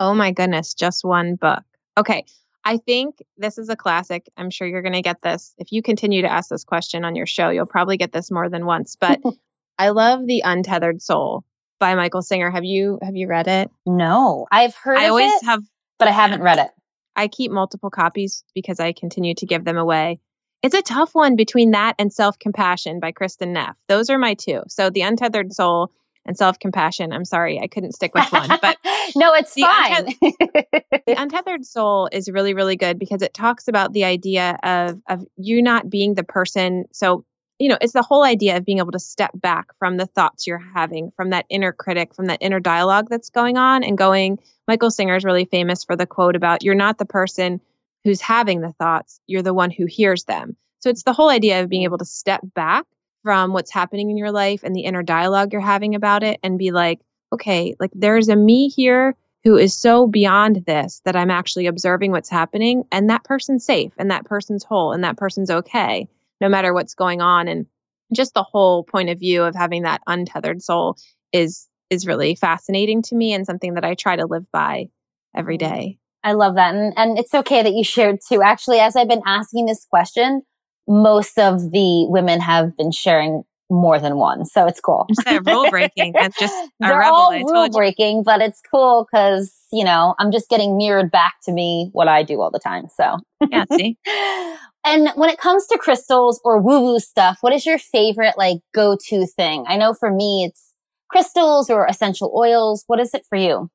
Oh 0.00 0.14
my 0.14 0.32
goodness, 0.32 0.74
just 0.74 1.04
one 1.04 1.36
book. 1.36 1.62
Okay. 1.98 2.24
I 2.64 2.78
think 2.78 3.16
this 3.36 3.58
is 3.58 3.68
a 3.68 3.76
classic. 3.76 4.30
I'm 4.36 4.50
sure 4.50 4.68
you're 4.68 4.82
going 4.82 4.92
to 4.94 5.02
get 5.02 5.20
this. 5.20 5.52
If 5.58 5.72
you 5.72 5.82
continue 5.82 6.22
to 6.22 6.30
ask 6.30 6.48
this 6.48 6.64
question 6.64 7.04
on 7.04 7.16
your 7.16 7.26
show, 7.26 7.50
you'll 7.50 7.66
probably 7.66 7.96
get 7.96 8.12
this 8.12 8.30
more 8.30 8.48
than 8.48 8.66
once. 8.66 8.96
But 8.98 9.20
I 9.78 9.90
love 9.90 10.26
The 10.26 10.42
Untethered 10.44 11.02
Soul 11.02 11.44
by 11.80 11.96
Michael 11.96 12.22
Singer. 12.22 12.50
Have 12.50 12.64
you 12.64 13.00
have 13.02 13.16
you 13.16 13.26
read 13.26 13.48
it? 13.48 13.70
No. 13.84 14.46
I've 14.52 14.76
heard 14.76 14.98
I 14.98 15.08
always 15.08 15.32
it, 15.32 15.44
have 15.44 15.62
but 16.02 16.08
I 16.08 16.12
haven't 16.12 16.42
read 16.42 16.58
it. 16.58 16.70
I 17.14 17.28
keep 17.28 17.52
multiple 17.52 17.90
copies 17.90 18.42
because 18.54 18.80
I 18.80 18.92
continue 18.92 19.34
to 19.36 19.46
give 19.46 19.64
them 19.64 19.76
away. 19.76 20.18
It's 20.62 20.74
a 20.74 20.82
tough 20.82 21.14
one 21.14 21.36
between 21.36 21.72
that 21.72 21.94
and 21.98 22.12
Self 22.12 22.38
Compassion 22.38 22.98
by 23.00 23.12
Kristin 23.12 23.52
Neff. 23.52 23.76
Those 23.88 24.10
are 24.10 24.18
my 24.18 24.34
two. 24.34 24.62
So 24.68 24.90
The 24.90 25.02
Untethered 25.02 25.52
Soul 25.52 25.92
and 26.24 26.36
Self 26.36 26.58
Compassion. 26.58 27.12
I'm 27.12 27.24
sorry, 27.24 27.60
I 27.60 27.68
couldn't 27.68 27.92
stick 27.92 28.14
with 28.14 28.32
one, 28.32 28.48
but 28.60 28.78
no, 29.16 29.34
it's 29.34 29.54
the 29.54 29.62
fine. 29.62 30.06
the 31.06 31.14
Untethered 31.20 31.64
Soul 31.64 32.08
is 32.10 32.28
really, 32.28 32.54
really 32.54 32.76
good 32.76 32.98
because 32.98 33.22
it 33.22 33.34
talks 33.34 33.68
about 33.68 33.92
the 33.92 34.04
idea 34.04 34.58
of 34.62 35.00
of 35.08 35.24
you 35.36 35.62
not 35.62 35.88
being 35.90 36.14
the 36.14 36.24
person. 36.24 36.84
So 36.92 37.24
you 37.58 37.68
know, 37.68 37.78
it's 37.80 37.92
the 37.92 38.02
whole 38.02 38.24
idea 38.24 38.56
of 38.56 38.64
being 38.64 38.78
able 38.78 38.92
to 38.92 38.98
step 38.98 39.30
back 39.34 39.66
from 39.78 39.96
the 39.96 40.06
thoughts 40.06 40.46
you're 40.46 40.58
having, 40.74 41.12
from 41.16 41.30
that 41.30 41.46
inner 41.48 41.72
critic, 41.72 42.14
from 42.14 42.26
that 42.26 42.38
inner 42.40 42.60
dialogue 42.60 43.08
that's 43.08 43.30
going 43.30 43.56
on, 43.56 43.84
and 43.84 43.96
going. 43.96 44.38
Michael 44.68 44.90
Singer 44.90 45.16
is 45.16 45.24
really 45.24 45.44
famous 45.44 45.84
for 45.84 45.96
the 45.96 46.06
quote 46.06 46.36
about 46.36 46.62
"You're 46.62 46.74
not 46.74 46.98
the 46.98 47.04
person." 47.04 47.60
who's 48.04 48.20
having 48.20 48.60
the 48.60 48.72
thoughts, 48.72 49.20
you're 49.26 49.42
the 49.42 49.54
one 49.54 49.70
who 49.70 49.86
hears 49.86 50.24
them. 50.24 50.56
So 50.80 50.90
it's 50.90 51.04
the 51.04 51.12
whole 51.12 51.28
idea 51.28 51.62
of 51.62 51.68
being 51.68 51.84
able 51.84 51.98
to 51.98 52.04
step 52.04 52.40
back 52.54 52.84
from 53.22 53.52
what's 53.52 53.70
happening 53.70 54.10
in 54.10 54.16
your 54.16 54.32
life 54.32 54.64
and 54.64 54.74
the 54.74 54.80
inner 54.80 55.02
dialogue 55.02 55.52
you're 55.52 55.60
having 55.60 55.94
about 55.94 56.24
it 56.24 56.40
and 56.42 56.58
be 56.58 56.72
like, 56.72 57.00
okay, 57.32 57.74
like 57.78 57.92
there's 57.94 58.28
a 58.28 58.36
me 58.36 58.68
here 58.68 59.14
who 59.44 59.56
is 59.56 59.74
so 59.74 60.06
beyond 60.06 60.64
this 60.66 61.00
that 61.04 61.16
I'm 61.16 61.30
actually 61.30 61.66
observing 61.66 62.10
what's 62.10 62.28
happening 62.28 62.84
and 62.90 63.10
that 63.10 63.24
person's 63.24 63.64
safe 63.64 63.92
and 63.96 64.10
that 64.10 64.24
person's 64.24 64.64
whole 64.64 64.92
and 64.92 65.04
that 65.04 65.16
person's 65.16 65.50
okay 65.50 66.08
no 66.42 66.48
matter 66.48 66.74
what's 66.74 66.94
going 66.94 67.22
on 67.22 67.48
and 67.48 67.66
just 68.12 68.34
the 68.34 68.42
whole 68.42 68.84
point 68.84 69.08
of 69.08 69.18
view 69.18 69.44
of 69.44 69.54
having 69.54 69.84
that 69.84 70.02
untethered 70.06 70.60
soul 70.60 70.98
is 71.32 71.68
is 71.88 72.06
really 72.06 72.34
fascinating 72.34 73.00
to 73.02 73.14
me 73.14 73.32
and 73.32 73.46
something 73.46 73.74
that 73.74 73.84
I 73.84 73.94
try 73.94 74.16
to 74.16 74.26
live 74.26 74.44
by 74.52 74.88
every 75.34 75.56
mm. 75.56 75.98
I 76.24 76.32
love 76.32 76.54
that. 76.54 76.74
And, 76.74 76.92
and 76.96 77.18
it's 77.18 77.34
okay 77.34 77.62
that 77.62 77.72
you 77.72 77.84
shared 77.84 78.18
too. 78.26 78.42
Actually, 78.42 78.78
as 78.78 78.96
I've 78.96 79.08
been 79.08 79.22
asking 79.26 79.66
this 79.66 79.84
question, 79.84 80.42
most 80.88 81.38
of 81.38 81.70
the 81.70 82.06
women 82.08 82.40
have 82.40 82.76
been 82.76 82.92
sharing 82.92 83.44
more 83.72 83.98
than 83.98 84.16
one. 84.16 84.44
So 84.44 84.66
it's 84.66 84.80
cool. 84.80 85.08
Rule 85.46 85.70
breaking. 85.70 86.12
That's 86.18 86.38
just 86.38 86.54
They're 86.78 86.98
rebel. 86.98 87.14
all 87.14 87.32
rule 87.32 87.68
breaking, 87.70 88.22
but 88.24 88.40
it's 88.40 88.60
cool 88.70 89.06
because, 89.10 89.52
you 89.72 89.84
know, 89.84 90.14
I'm 90.18 90.30
just 90.30 90.48
getting 90.48 90.76
mirrored 90.76 91.10
back 91.10 91.34
to 91.44 91.52
me 91.52 91.88
what 91.92 92.06
I 92.06 92.22
do 92.22 92.40
all 92.40 92.50
the 92.50 92.60
time. 92.60 92.84
So 92.94 93.16
yeah, 93.50 93.64
see. 93.72 93.96
and 94.84 95.08
when 95.14 95.30
it 95.30 95.38
comes 95.38 95.66
to 95.68 95.78
crystals 95.78 96.40
or 96.44 96.60
woo 96.60 96.80
woo 96.82 96.98
stuff, 96.98 97.38
what 97.40 97.52
is 97.52 97.64
your 97.64 97.78
favorite 97.78 98.34
like 98.36 98.58
go 98.74 98.96
to 99.08 99.26
thing? 99.26 99.64
I 99.66 99.76
know 99.76 99.94
for 99.94 100.12
me, 100.12 100.44
it's 100.44 100.72
crystals 101.08 101.70
or 101.70 101.86
essential 101.86 102.32
oils. 102.36 102.84
What 102.86 103.00
is 103.00 103.14
it 103.14 103.24
for 103.28 103.36
you? 103.36 103.70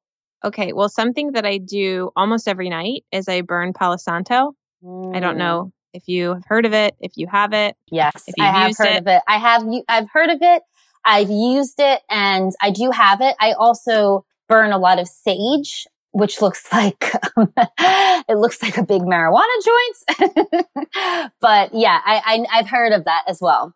Okay. 0.46 0.74
Well, 0.74 0.90
something 0.90 1.32
that 1.32 1.46
I 1.46 1.58
do 1.58 2.12
almost 2.16 2.48
every 2.48 2.70
night 2.70 3.04
is 3.12 3.28
I 3.28 3.42
burn 3.42 3.74
Palo 3.74 3.98
Santo. 3.98 4.54
Mm. 4.84 5.16
I 5.16 5.20
don't 5.20 5.36
mm. 5.36 5.40
know 5.40 5.72
if 5.94 6.08
you 6.08 6.34
have 6.34 6.44
heard 6.46 6.66
of 6.66 6.74
it, 6.74 6.96
if 7.00 7.14
you 7.16 7.28
have 7.28 7.54
it. 7.54 7.76
Yes, 7.92 8.26
I 8.40 8.46
have 8.46 8.78
heard 8.78 8.88
it. 8.88 9.02
of 9.02 9.08
it. 9.08 9.22
I 9.28 9.38
have, 9.38 9.64
I've 9.88 10.10
heard 10.12 10.30
of 10.30 10.40
it. 10.42 10.64
I've 11.06 11.30
used 11.30 11.76
it 11.80 12.02
and 12.10 12.52
I 12.62 12.72
do 12.72 12.92
have 12.92 13.22
it. 13.22 13.36
I 13.40 13.54
also 13.54 14.26
burn 14.50 14.72
a 14.72 14.78
lot 14.78 15.00
of 15.00 15.08
sage, 15.08 15.88
which 16.12 16.42
looks 16.42 16.70
like, 16.72 17.12
it 17.38 18.38
looks 18.38 18.62
like 18.62 18.78
a 18.78 18.84
big 18.84 19.02
marijuana 19.02 19.46
joint. 19.64 21.32
but 21.42 21.74
yeah, 21.74 22.00
I, 22.06 22.22
I, 22.26 22.60
I've 22.60 22.70
heard 22.70 22.94
of 22.94 23.06
that 23.06 23.24
as 23.28 23.40
well. 23.42 23.74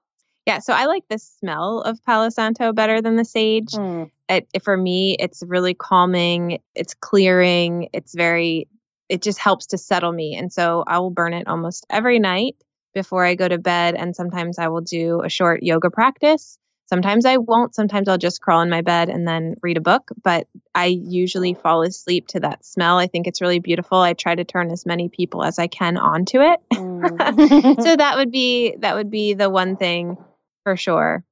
Yeah, 0.47 0.60
so 0.60 0.74
I 0.74 0.86
like 0.86 1.04
the 1.08 1.19
smell 1.19 1.82
of 1.82 2.04
Palo 2.04 2.30
Santo 2.30 2.74
better 2.74 3.02
than 3.02 3.15
the 3.15 3.26
sage. 3.26 3.74
Mm. 3.74 4.10
It, 4.28 4.47
for 4.63 4.76
me, 4.76 5.15
it's 5.19 5.43
really 5.45 5.74
calming, 5.74 6.60
it's 6.74 6.95
clearing, 6.95 7.89
it's 7.93 8.15
very, 8.15 8.67
it 9.12 9.21
just 9.21 9.39
helps 9.39 9.67
to 9.67 9.78
settle 9.78 10.12
me. 10.12 10.36
And 10.38 10.54
so 10.54 10.86
I 10.88 11.00
will 11.00 11.10
burn 11.10 11.34
it 11.34 11.45
almost 11.45 11.86
every 11.89 12.17
night 12.17 12.56
before 12.93 13.26
I 13.26 13.36
go 13.36 13.45
to 13.45 13.58
bed. 13.58 13.95
And 13.95 14.15
sometimes 14.15 14.58
I 14.58 14.69
will 14.69 14.80
do 14.80 15.21
a 15.21 15.28
short 15.28 15.63
yoga 15.63 15.89
practice. 15.89 16.58
Sometimes 16.86 17.26
I 17.26 17.36
won't. 17.36 17.76
Sometimes 17.76 18.08
I'll 18.08 18.17
just 18.17 18.41
crawl 18.41 18.62
in 18.62 18.69
my 18.69 18.82
bed 18.82 19.10
and 19.10 19.28
then 19.28 19.56
read 19.62 19.76
a 19.76 19.82
book. 19.82 20.12
But 20.24 20.47
I 20.74 20.86
usually 20.86 21.54
fall 21.54 21.82
asleep 21.82 22.28
to 22.28 22.39
that 22.39 22.65
smell. 22.65 23.00
I 23.00 23.08
think 23.08 23.28
it's 23.28 23.41
really 23.41 23.60
beautiful. 23.60 23.97
I 23.97 24.13
try 24.13 24.34
to 24.34 24.45
turn 24.45 24.71
as 24.71 24.86
many 24.86 25.10
people 25.10 25.43
as 25.43 25.60
I 25.60 25.67
can 25.67 25.97
onto 25.97 26.39
it. 26.39 26.62
Mm. 26.74 27.84
so 27.84 27.95
that 27.97 28.15
would 28.15 28.32
be 28.32 28.78
that 28.80 28.95
would 28.95 29.12
be 29.12 29.34
the 29.34 29.50
one 29.50 29.76
thing 29.76 30.15
for 30.63 30.78
sure. 30.78 31.26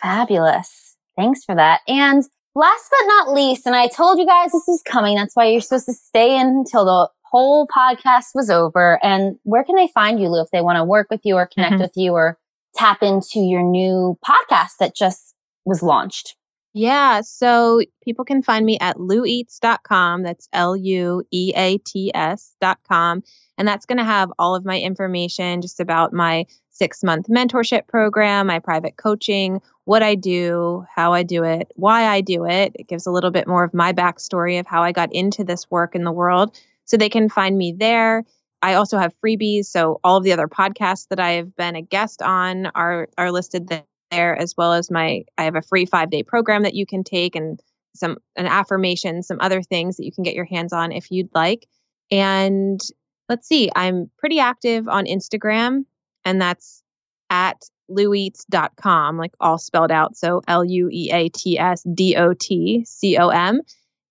Fabulous. 0.00 0.96
Thanks 1.16 1.44
for 1.44 1.56
that. 1.56 1.80
And 1.88 2.22
last 2.54 2.90
but 2.90 3.06
not 3.06 3.32
least, 3.32 3.66
and 3.66 3.74
I 3.74 3.88
told 3.88 4.20
you 4.20 4.26
guys 4.26 4.52
this 4.52 4.68
is 4.68 4.82
coming. 4.82 5.16
That's 5.16 5.34
why 5.34 5.46
you're 5.46 5.60
supposed 5.60 5.86
to 5.86 5.94
stay 5.94 6.38
in 6.38 6.46
until 6.46 6.84
the 6.84 7.08
whole 7.34 7.66
podcast 7.66 8.26
was 8.32 8.48
over. 8.48 9.04
And 9.04 9.36
where 9.42 9.64
can 9.64 9.74
they 9.74 9.88
find 9.88 10.20
you, 10.20 10.28
Lou, 10.28 10.40
if 10.40 10.50
they 10.52 10.60
want 10.60 10.76
to 10.76 10.84
work 10.84 11.08
with 11.10 11.22
you 11.24 11.34
or 11.34 11.48
connect 11.52 11.74
mm-hmm. 11.74 11.82
with 11.82 11.96
you 11.96 12.12
or 12.12 12.38
tap 12.76 13.02
into 13.02 13.40
your 13.40 13.64
new 13.64 14.16
podcast 14.24 14.76
that 14.78 14.94
just 14.94 15.34
was 15.64 15.82
launched? 15.82 16.36
Yeah, 16.74 17.22
so 17.22 17.80
people 18.04 18.24
can 18.24 18.40
find 18.40 18.64
me 18.64 18.78
at 18.80 18.98
lueats.com. 18.98 20.22
That's 20.22 20.48
L 20.52 20.76
U 20.76 21.24
E 21.32 21.52
A 21.56 21.78
T 21.78 22.12
S.com. 22.14 23.24
And 23.58 23.66
that's 23.66 23.86
going 23.86 23.98
to 23.98 24.04
have 24.04 24.32
all 24.38 24.54
of 24.54 24.64
my 24.64 24.78
information 24.78 25.60
just 25.60 25.80
about 25.80 26.12
my 26.12 26.46
six 26.70 27.02
month 27.02 27.26
mentorship 27.26 27.88
program, 27.88 28.46
my 28.46 28.60
private 28.60 28.96
coaching, 28.96 29.60
what 29.86 30.04
I 30.04 30.14
do, 30.14 30.84
how 30.94 31.12
I 31.12 31.24
do 31.24 31.42
it, 31.42 31.72
why 31.74 32.06
I 32.06 32.20
do 32.20 32.44
it. 32.46 32.76
It 32.76 32.86
gives 32.86 33.06
a 33.06 33.12
little 33.12 33.32
bit 33.32 33.48
more 33.48 33.64
of 33.64 33.74
my 33.74 33.92
backstory 33.92 34.60
of 34.60 34.68
how 34.68 34.84
I 34.84 34.92
got 34.92 35.12
into 35.12 35.42
this 35.42 35.68
work 35.68 35.96
in 35.96 36.04
the 36.04 36.12
world. 36.12 36.56
So 36.84 36.96
they 36.96 37.08
can 37.08 37.28
find 37.28 37.56
me 37.56 37.74
there. 37.76 38.24
I 38.62 38.74
also 38.74 38.98
have 38.98 39.14
freebies. 39.24 39.66
So 39.66 40.00
all 40.02 40.16
of 40.16 40.24
the 40.24 40.32
other 40.32 40.48
podcasts 40.48 41.08
that 41.08 41.20
I 41.20 41.32
have 41.32 41.54
been 41.54 41.76
a 41.76 41.82
guest 41.82 42.22
on 42.22 42.66
are, 42.74 43.08
are 43.18 43.30
listed 43.30 43.70
there, 44.10 44.36
as 44.36 44.54
well 44.56 44.72
as 44.72 44.90
my, 44.90 45.24
I 45.36 45.44
have 45.44 45.56
a 45.56 45.62
free 45.62 45.86
five 45.86 46.10
day 46.10 46.22
program 46.22 46.62
that 46.62 46.74
you 46.74 46.86
can 46.86 47.04
take 47.04 47.36
and 47.36 47.60
some, 47.94 48.16
an 48.36 48.46
affirmation, 48.46 49.22
some 49.22 49.38
other 49.40 49.62
things 49.62 49.96
that 49.96 50.04
you 50.04 50.12
can 50.12 50.24
get 50.24 50.34
your 50.34 50.46
hands 50.46 50.72
on 50.72 50.92
if 50.92 51.10
you'd 51.10 51.34
like. 51.34 51.66
And 52.10 52.80
let's 53.28 53.46
see, 53.46 53.70
I'm 53.74 54.10
pretty 54.18 54.40
active 54.40 54.88
on 54.88 55.06
Instagram 55.06 55.84
and 56.24 56.40
that's 56.40 56.82
at 57.30 57.62
lueats.com, 57.90 59.18
like 59.18 59.32
all 59.40 59.58
spelled 59.58 59.90
out. 59.90 60.16
So 60.16 60.40
L 60.48 60.64
U 60.64 60.88
E 60.90 61.10
A 61.12 61.28
T 61.28 61.58
S 61.58 61.82
D 61.82 62.16
O 62.16 62.32
T 62.32 62.84
C 62.86 63.16
O 63.18 63.28
M. 63.28 63.60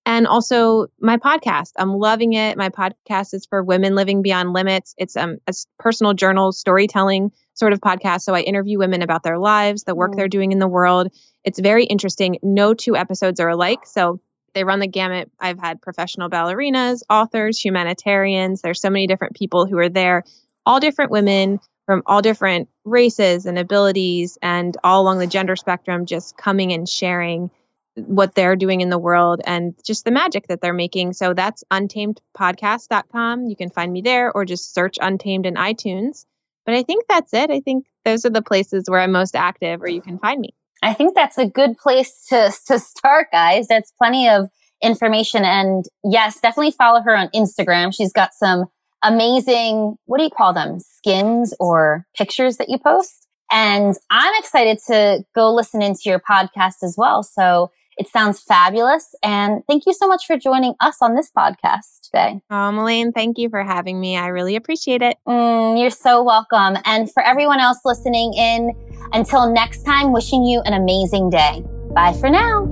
And 0.06 0.28
also 0.28 0.88
my 1.00 1.18
podcast. 1.18 1.72
I'm 1.78 1.94
loving 1.94 2.34
it. 2.34 2.58
My 2.58 2.70
podcast 2.70 3.34
is 3.34 3.46
for 3.46 3.64
women 3.64 3.96
living 3.96 4.22
beyond 4.22 4.52
limits. 4.52 4.94
It's 4.98 5.16
um, 5.16 5.38
a 5.48 5.54
personal 5.80 6.14
journal 6.14 6.52
storytelling 6.52 7.32
sort 7.54 7.72
of 7.72 7.80
podcast. 7.80 8.22
So 8.22 8.34
I 8.34 8.42
interview 8.42 8.80
women 8.80 9.02
about 9.02 9.24
their 9.24 9.38
lives, 9.38 9.84
the 9.84 9.96
work 9.96 10.12
mm. 10.12 10.18
they're 10.18 10.28
doing 10.28 10.52
in 10.52 10.60
the 10.60 10.68
world. 10.68 11.08
It's 11.44 11.60
very 11.60 11.86
interesting. 11.86 12.40
No 12.44 12.74
two 12.74 12.98
episodes 12.98 13.40
are 13.40 13.50
alike. 13.50 13.86
So 13.86 14.20
they 14.54 14.64
run 14.64 14.80
the 14.80 14.88
gamut. 14.88 15.32
I've 15.40 15.60
had 15.60 15.82
professional 15.82 16.30
ballerinas, 16.30 17.02
authors, 17.10 17.60
humanitarians. 17.60 18.62
There's 18.62 18.82
so 18.82 18.90
many 18.90 19.08
different 19.08 19.36
people 19.36 19.66
who 19.66 19.78
are 19.78 19.90
there, 19.90 20.24
all 20.66 20.80
different 20.80 21.12
women 21.12 21.60
from 21.86 22.04
all 22.06 22.22
different 22.22 22.70
races 22.86 23.46
and 23.46 23.58
abilities 23.58 24.38
and 24.42 24.76
all 24.84 25.02
along 25.02 25.20
the 25.20 25.28
gender 25.28 25.56
spectrum 25.56 26.06
just 26.06 26.38
coming 26.38 26.72
and 26.74 26.88
sharing 26.88 27.50
what 27.96 28.36
they're 28.36 28.56
doing 28.56 28.82
in 28.82 28.90
the 28.90 28.98
world 28.98 29.42
and 29.46 29.76
just 29.86 30.06
the 30.06 30.12
magic 30.12 30.48
that 30.48 30.62
they're 30.62 30.74
making. 30.74 31.14
So 31.14 31.34
that's 31.34 31.64
untamedpodcast.com. 31.72 33.48
You 33.48 33.56
can 33.56 33.70
find 33.70 33.92
me 33.94 34.02
there 34.02 34.32
or 34.32 34.46
just 34.46 34.74
search 34.74 34.98
Untamed 35.00 35.46
in 35.46 35.56
iTunes. 35.56 36.26
But 36.66 36.76
I 36.76 36.84
think 36.84 37.06
that's 37.08 37.34
it. 37.34 37.52
I 37.52 37.60
think 37.60 37.86
those 38.06 38.26
are 38.26 38.30
the 38.30 38.42
places 38.42 38.90
where 38.90 39.00
I'm 39.00 39.12
most 39.12 39.36
active 39.36 39.82
or 39.82 39.88
you 39.88 40.02
can 40.02 40.18
find 40.18 40.40
me. 40.40 40.56
I 40.82 40.94
think 40.94 41.16
that's 41.16 41.38
a 41.38 41.46
good 41.46 41.78
place 41.78 42.26
to, 42.30 42.54
to 42.68 42.80
start, 42.80 43.28
guys. 43.32 43.68
That's 43.68 43.92
plenty 43.92 44.28
of 44.28 44.50
information. 44.82 45.46
And 45.46 45.86
yes, 46.04 46.40
definitely 46.42 46.72
follow 46.72 47.02
her 47.02 47.16
on 47.16 47.30
Instagram. 47.30 47.94
She's 47.94 48.12
got 48.12 48.34
some 48.34 48.66
amazing, 49.04 49.96
what 50.06 50.18
do 50.18 50.24
you 50.24 50.30
call 50.30 50.54
them? 50.54 50.80
Skins 50.80 51.54
or 51.60 52.06
pictures 52.16 52.58
that 52.58 52.70
you 52.70 52.78
post. 52.78 53.28
And 53.52 53.96
I'm 54.10 54.34
excited 54.40 54.80
to 54.88 55.24
go 55.36 55.54
listen 55.54 55.82
into 55.82 56.02
your 56.06 56.20
podcast 56.20 56.82
as 56.82 56.96
well. 56.98 57.22
So 57.22 57.72
it 57.98 58.08
sounds 58.08 58.40
fabulous. 58.40 59.14
And 59.24 59.62
thank 59.68 59.86
you 59.86 59.94
so 59.94 60.08
much 60.08 60.26
for 60.26 60.38
joining 60.38 60.76
us 60.80 60.98
on 61.02 61.16
this 61.16 61.32
podcast 61.36 62.02
today. 62.04 62.42
Oh, 62.50 62.72
Melaine, 62.72 63.12
thank 63.12 63.38
you 63.38 63.50
for 63.50 63.64
having 63.64 64.00
me. 64.00 64.18
I 64.18 64.28
really 64.28 64.56
appreciate 64.56 65.02
it. 65.02 65.18
Mm, 65.28 65.80
you're 65.80 65.90
so 65.90 66.24
welcome. 66.24 66.78
And 66.86 67.12
for 67.12 67.24
everyone 67.24 67.60
else 67.60 67.80
listening 67.86 68.34
in, 68.34 68.72
until 69.14 69.52
next 69.52 69.84
time, 69.84 70.12
wishing 70.12 70.44
you 70.44 70.62
an 70.66 70.74
amazing 70.74 71.30
day. 71.30 71.64
Bye 71.94 72.14
for 72.14 72.30
now. 72.30 72.66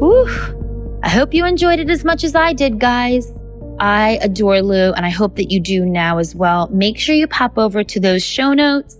Whew. 0.00 1.00
I 1.02 1.08
hope 1.08 1.32
you 1.32 1.46
enjoyed 1.46 1.78
it 1.78 1.88
as 1.88 2.04
much 2.04 2.24
as 2.24 2.34
I 2.34 2.52
did, 2.52 2.78
guys. 2.78 3.32
I 3.80 4.18
adore 4.22 4.62
Lou, 4.62 4.92
and 4.92 5.04
I 5.04 5.10
hope 5.10 5.36
that 5.36 5.50
you 5.50 5.60
do 5.60 5.84
now 5.84 6.18
as 6.18 6.34
well. 6.34 6.68
Make 6.68 6.98
sure 6.98 7.14
you 7.14 7.26
pop 7.26 7.58
over 7.58 7.82
to 7.82 8.00
those 8.00 8.22
show 8.22 8.52
notes. 8.52 8.96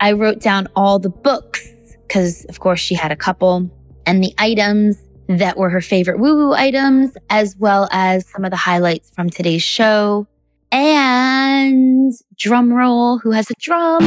I 0.00 0.12
wrote 0.12 0.40
down 0.40 0.68
all 0.76 0.98
the 0.98 1.08
books 1.08 1.66
because, 2.06 2.44
of 2.46 2.60
course, 2.60 2.78
she 2.80 2.94
had 2.94 3.10
a 3.10 3.16
couple 3.16 3.70
and 4.06 4.22
the 4.22 4.34
items 4.38 4.96
that 5.28 5.56
were 5.56 5.68
her 5.70 5.80
favorite 5.80 6.18
woo 6.18 6.36
woo 6.36 6.52
items, 6.52 7.16
as 7.30 7.56
well 7.56 7.88
as 7.90 8.26
some 8.28 8.44
of 8.44 8.50
the 8.50 8.56
highlights 8.56 9.10
from 9.10 9.28
today's 9.28 9.62
show. 9.62 10.26
And 10.70 12.12
drum 12.36 12.72
roll, 12.72 13.18
who 13.18 13.30
has 13.32 13.50
a 13.50 13.54
drum? 13.60 14.06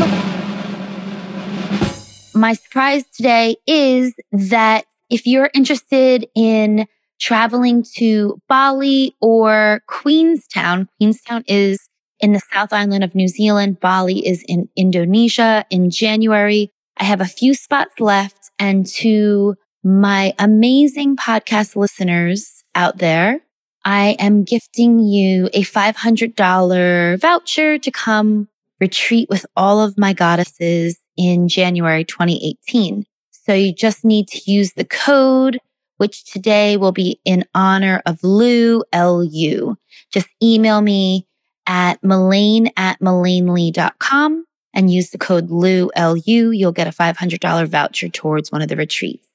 My 2.34 2.54
surprise 2.54 3.04
today 3.16 3.58
is 3.68 4.14
that 4.32 4.86
if 5.10 5.28
you're 5.28 5.50
interested 5.54 6.28
in 6.36 6.88
traveling 7.22 7.86
to 7.98 8.40
Bali 8.50 9.16
or 9.22 9.82
Queenstown, 9.88 10.90
Queenstown 10.98 11.44
is 11.48 11.80
in 12.20 12.34
the 12.34 12.42
South 12.52 12.74
Island 12.74 13.04
of 13.04 13.16
New 13.16 13.28
Zealand. 13.28 13.80
Bali 13.80 14.26
is 14.26 14.44
in 14.48 14.68
Indonesia 14.76 15.66
in 15.70 15.90
January. 15.90 16.70
I 16.98 17.04
have 17.04 17.22
a 17.22 17.26
few 17.26 17.54
spots 17.54 18.00
left 18.00 18.52
and 18.60 18.86
to 18.88 19.56
my 19.84 20.34
amazing 20.38 21.16
podcast 21.16 21.76
listeners 21.76 22.64
out 22.76 23.00
there, 23.00 23.40
I 23.84 24.16
am 24.20 24.44
gifting 24.44 25.00
you 25.00 25.50
a 25.54 25.64
$500 25.64 27.20
voucher 27.20 27.80
to 27.80 27.92
come 27.92 28.48
retreat 28.80 29.28
with 29.30 29.46
all 29.56 29.80
of 29.82 29.98
my 29.98 30.14
goddesses 30.14 31.00
in 31.18 31.48
January 31.48 32.04
2018. 32.04 33.06
So 33.32 33.54
you 33.54 33.74
just 33.74 34.06
need 34.06 34.28
to 34.30 34.52
use 34.52 34.74
the 34.74 34.86
code, 34.86 35.60
which 36.02 36.26
today 36.26 36.78
will 36.78 36.92
be 36.92 37.22
in 37.26 37.46
honor 37.54 38.02
of 38.08 38.24
Lou, 38.24 38.84
L-U. 38.92 39.78
Just 40.12 40.28
email 40.42 40.82
me 40.82 41.28
at 41.68 42.02
Melaine 42.02 42.72
at 42.76 43.00
MelaineLee.com 43.02 44.46
and 44.74 44.92
use 44.92 45.12
the 45.12 45.20
code 45.20 45.52
Lou, 45.52 45.92
L-U. 45.96 46.50
You'll 46.50 46.72
get 46.72 46.88
a 46.88 46.92
$500 46.92 47.68
voucher 47.68 48.10
towards 48.10 48.52
one 48.52 48.64
of 48.64 48.68
the 48.68 48.76
retreats. 48.76 49.28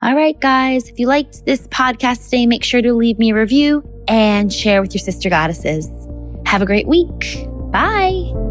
All 0.00 0.14
right, 0.14 0.40
guys, 0.40 0.88
if 0.88 0.98
you 0.98 1.08
liked 1.08 1.44
this 1.44 1.66
podcast 1.66 2.24
today, 2.24 2.46
make 2.46 2.64
sure 2.64 2.80
to 2.80 2.94
leave 2.94 3.18
me 3.18 3.32
a 3.32 3.34
review 3.34 3.86
and 4.08 4.50
share 4.50 4.80
with 4.80 4.94
your 4.94 5.00
sister 5.00 5.28
goddesses. 5.28 5.90
Have 6.46 6.62
a 6.62 6.66
great 6.66 6.86
week. 6.86 7.46
Bye. 7.70 8.47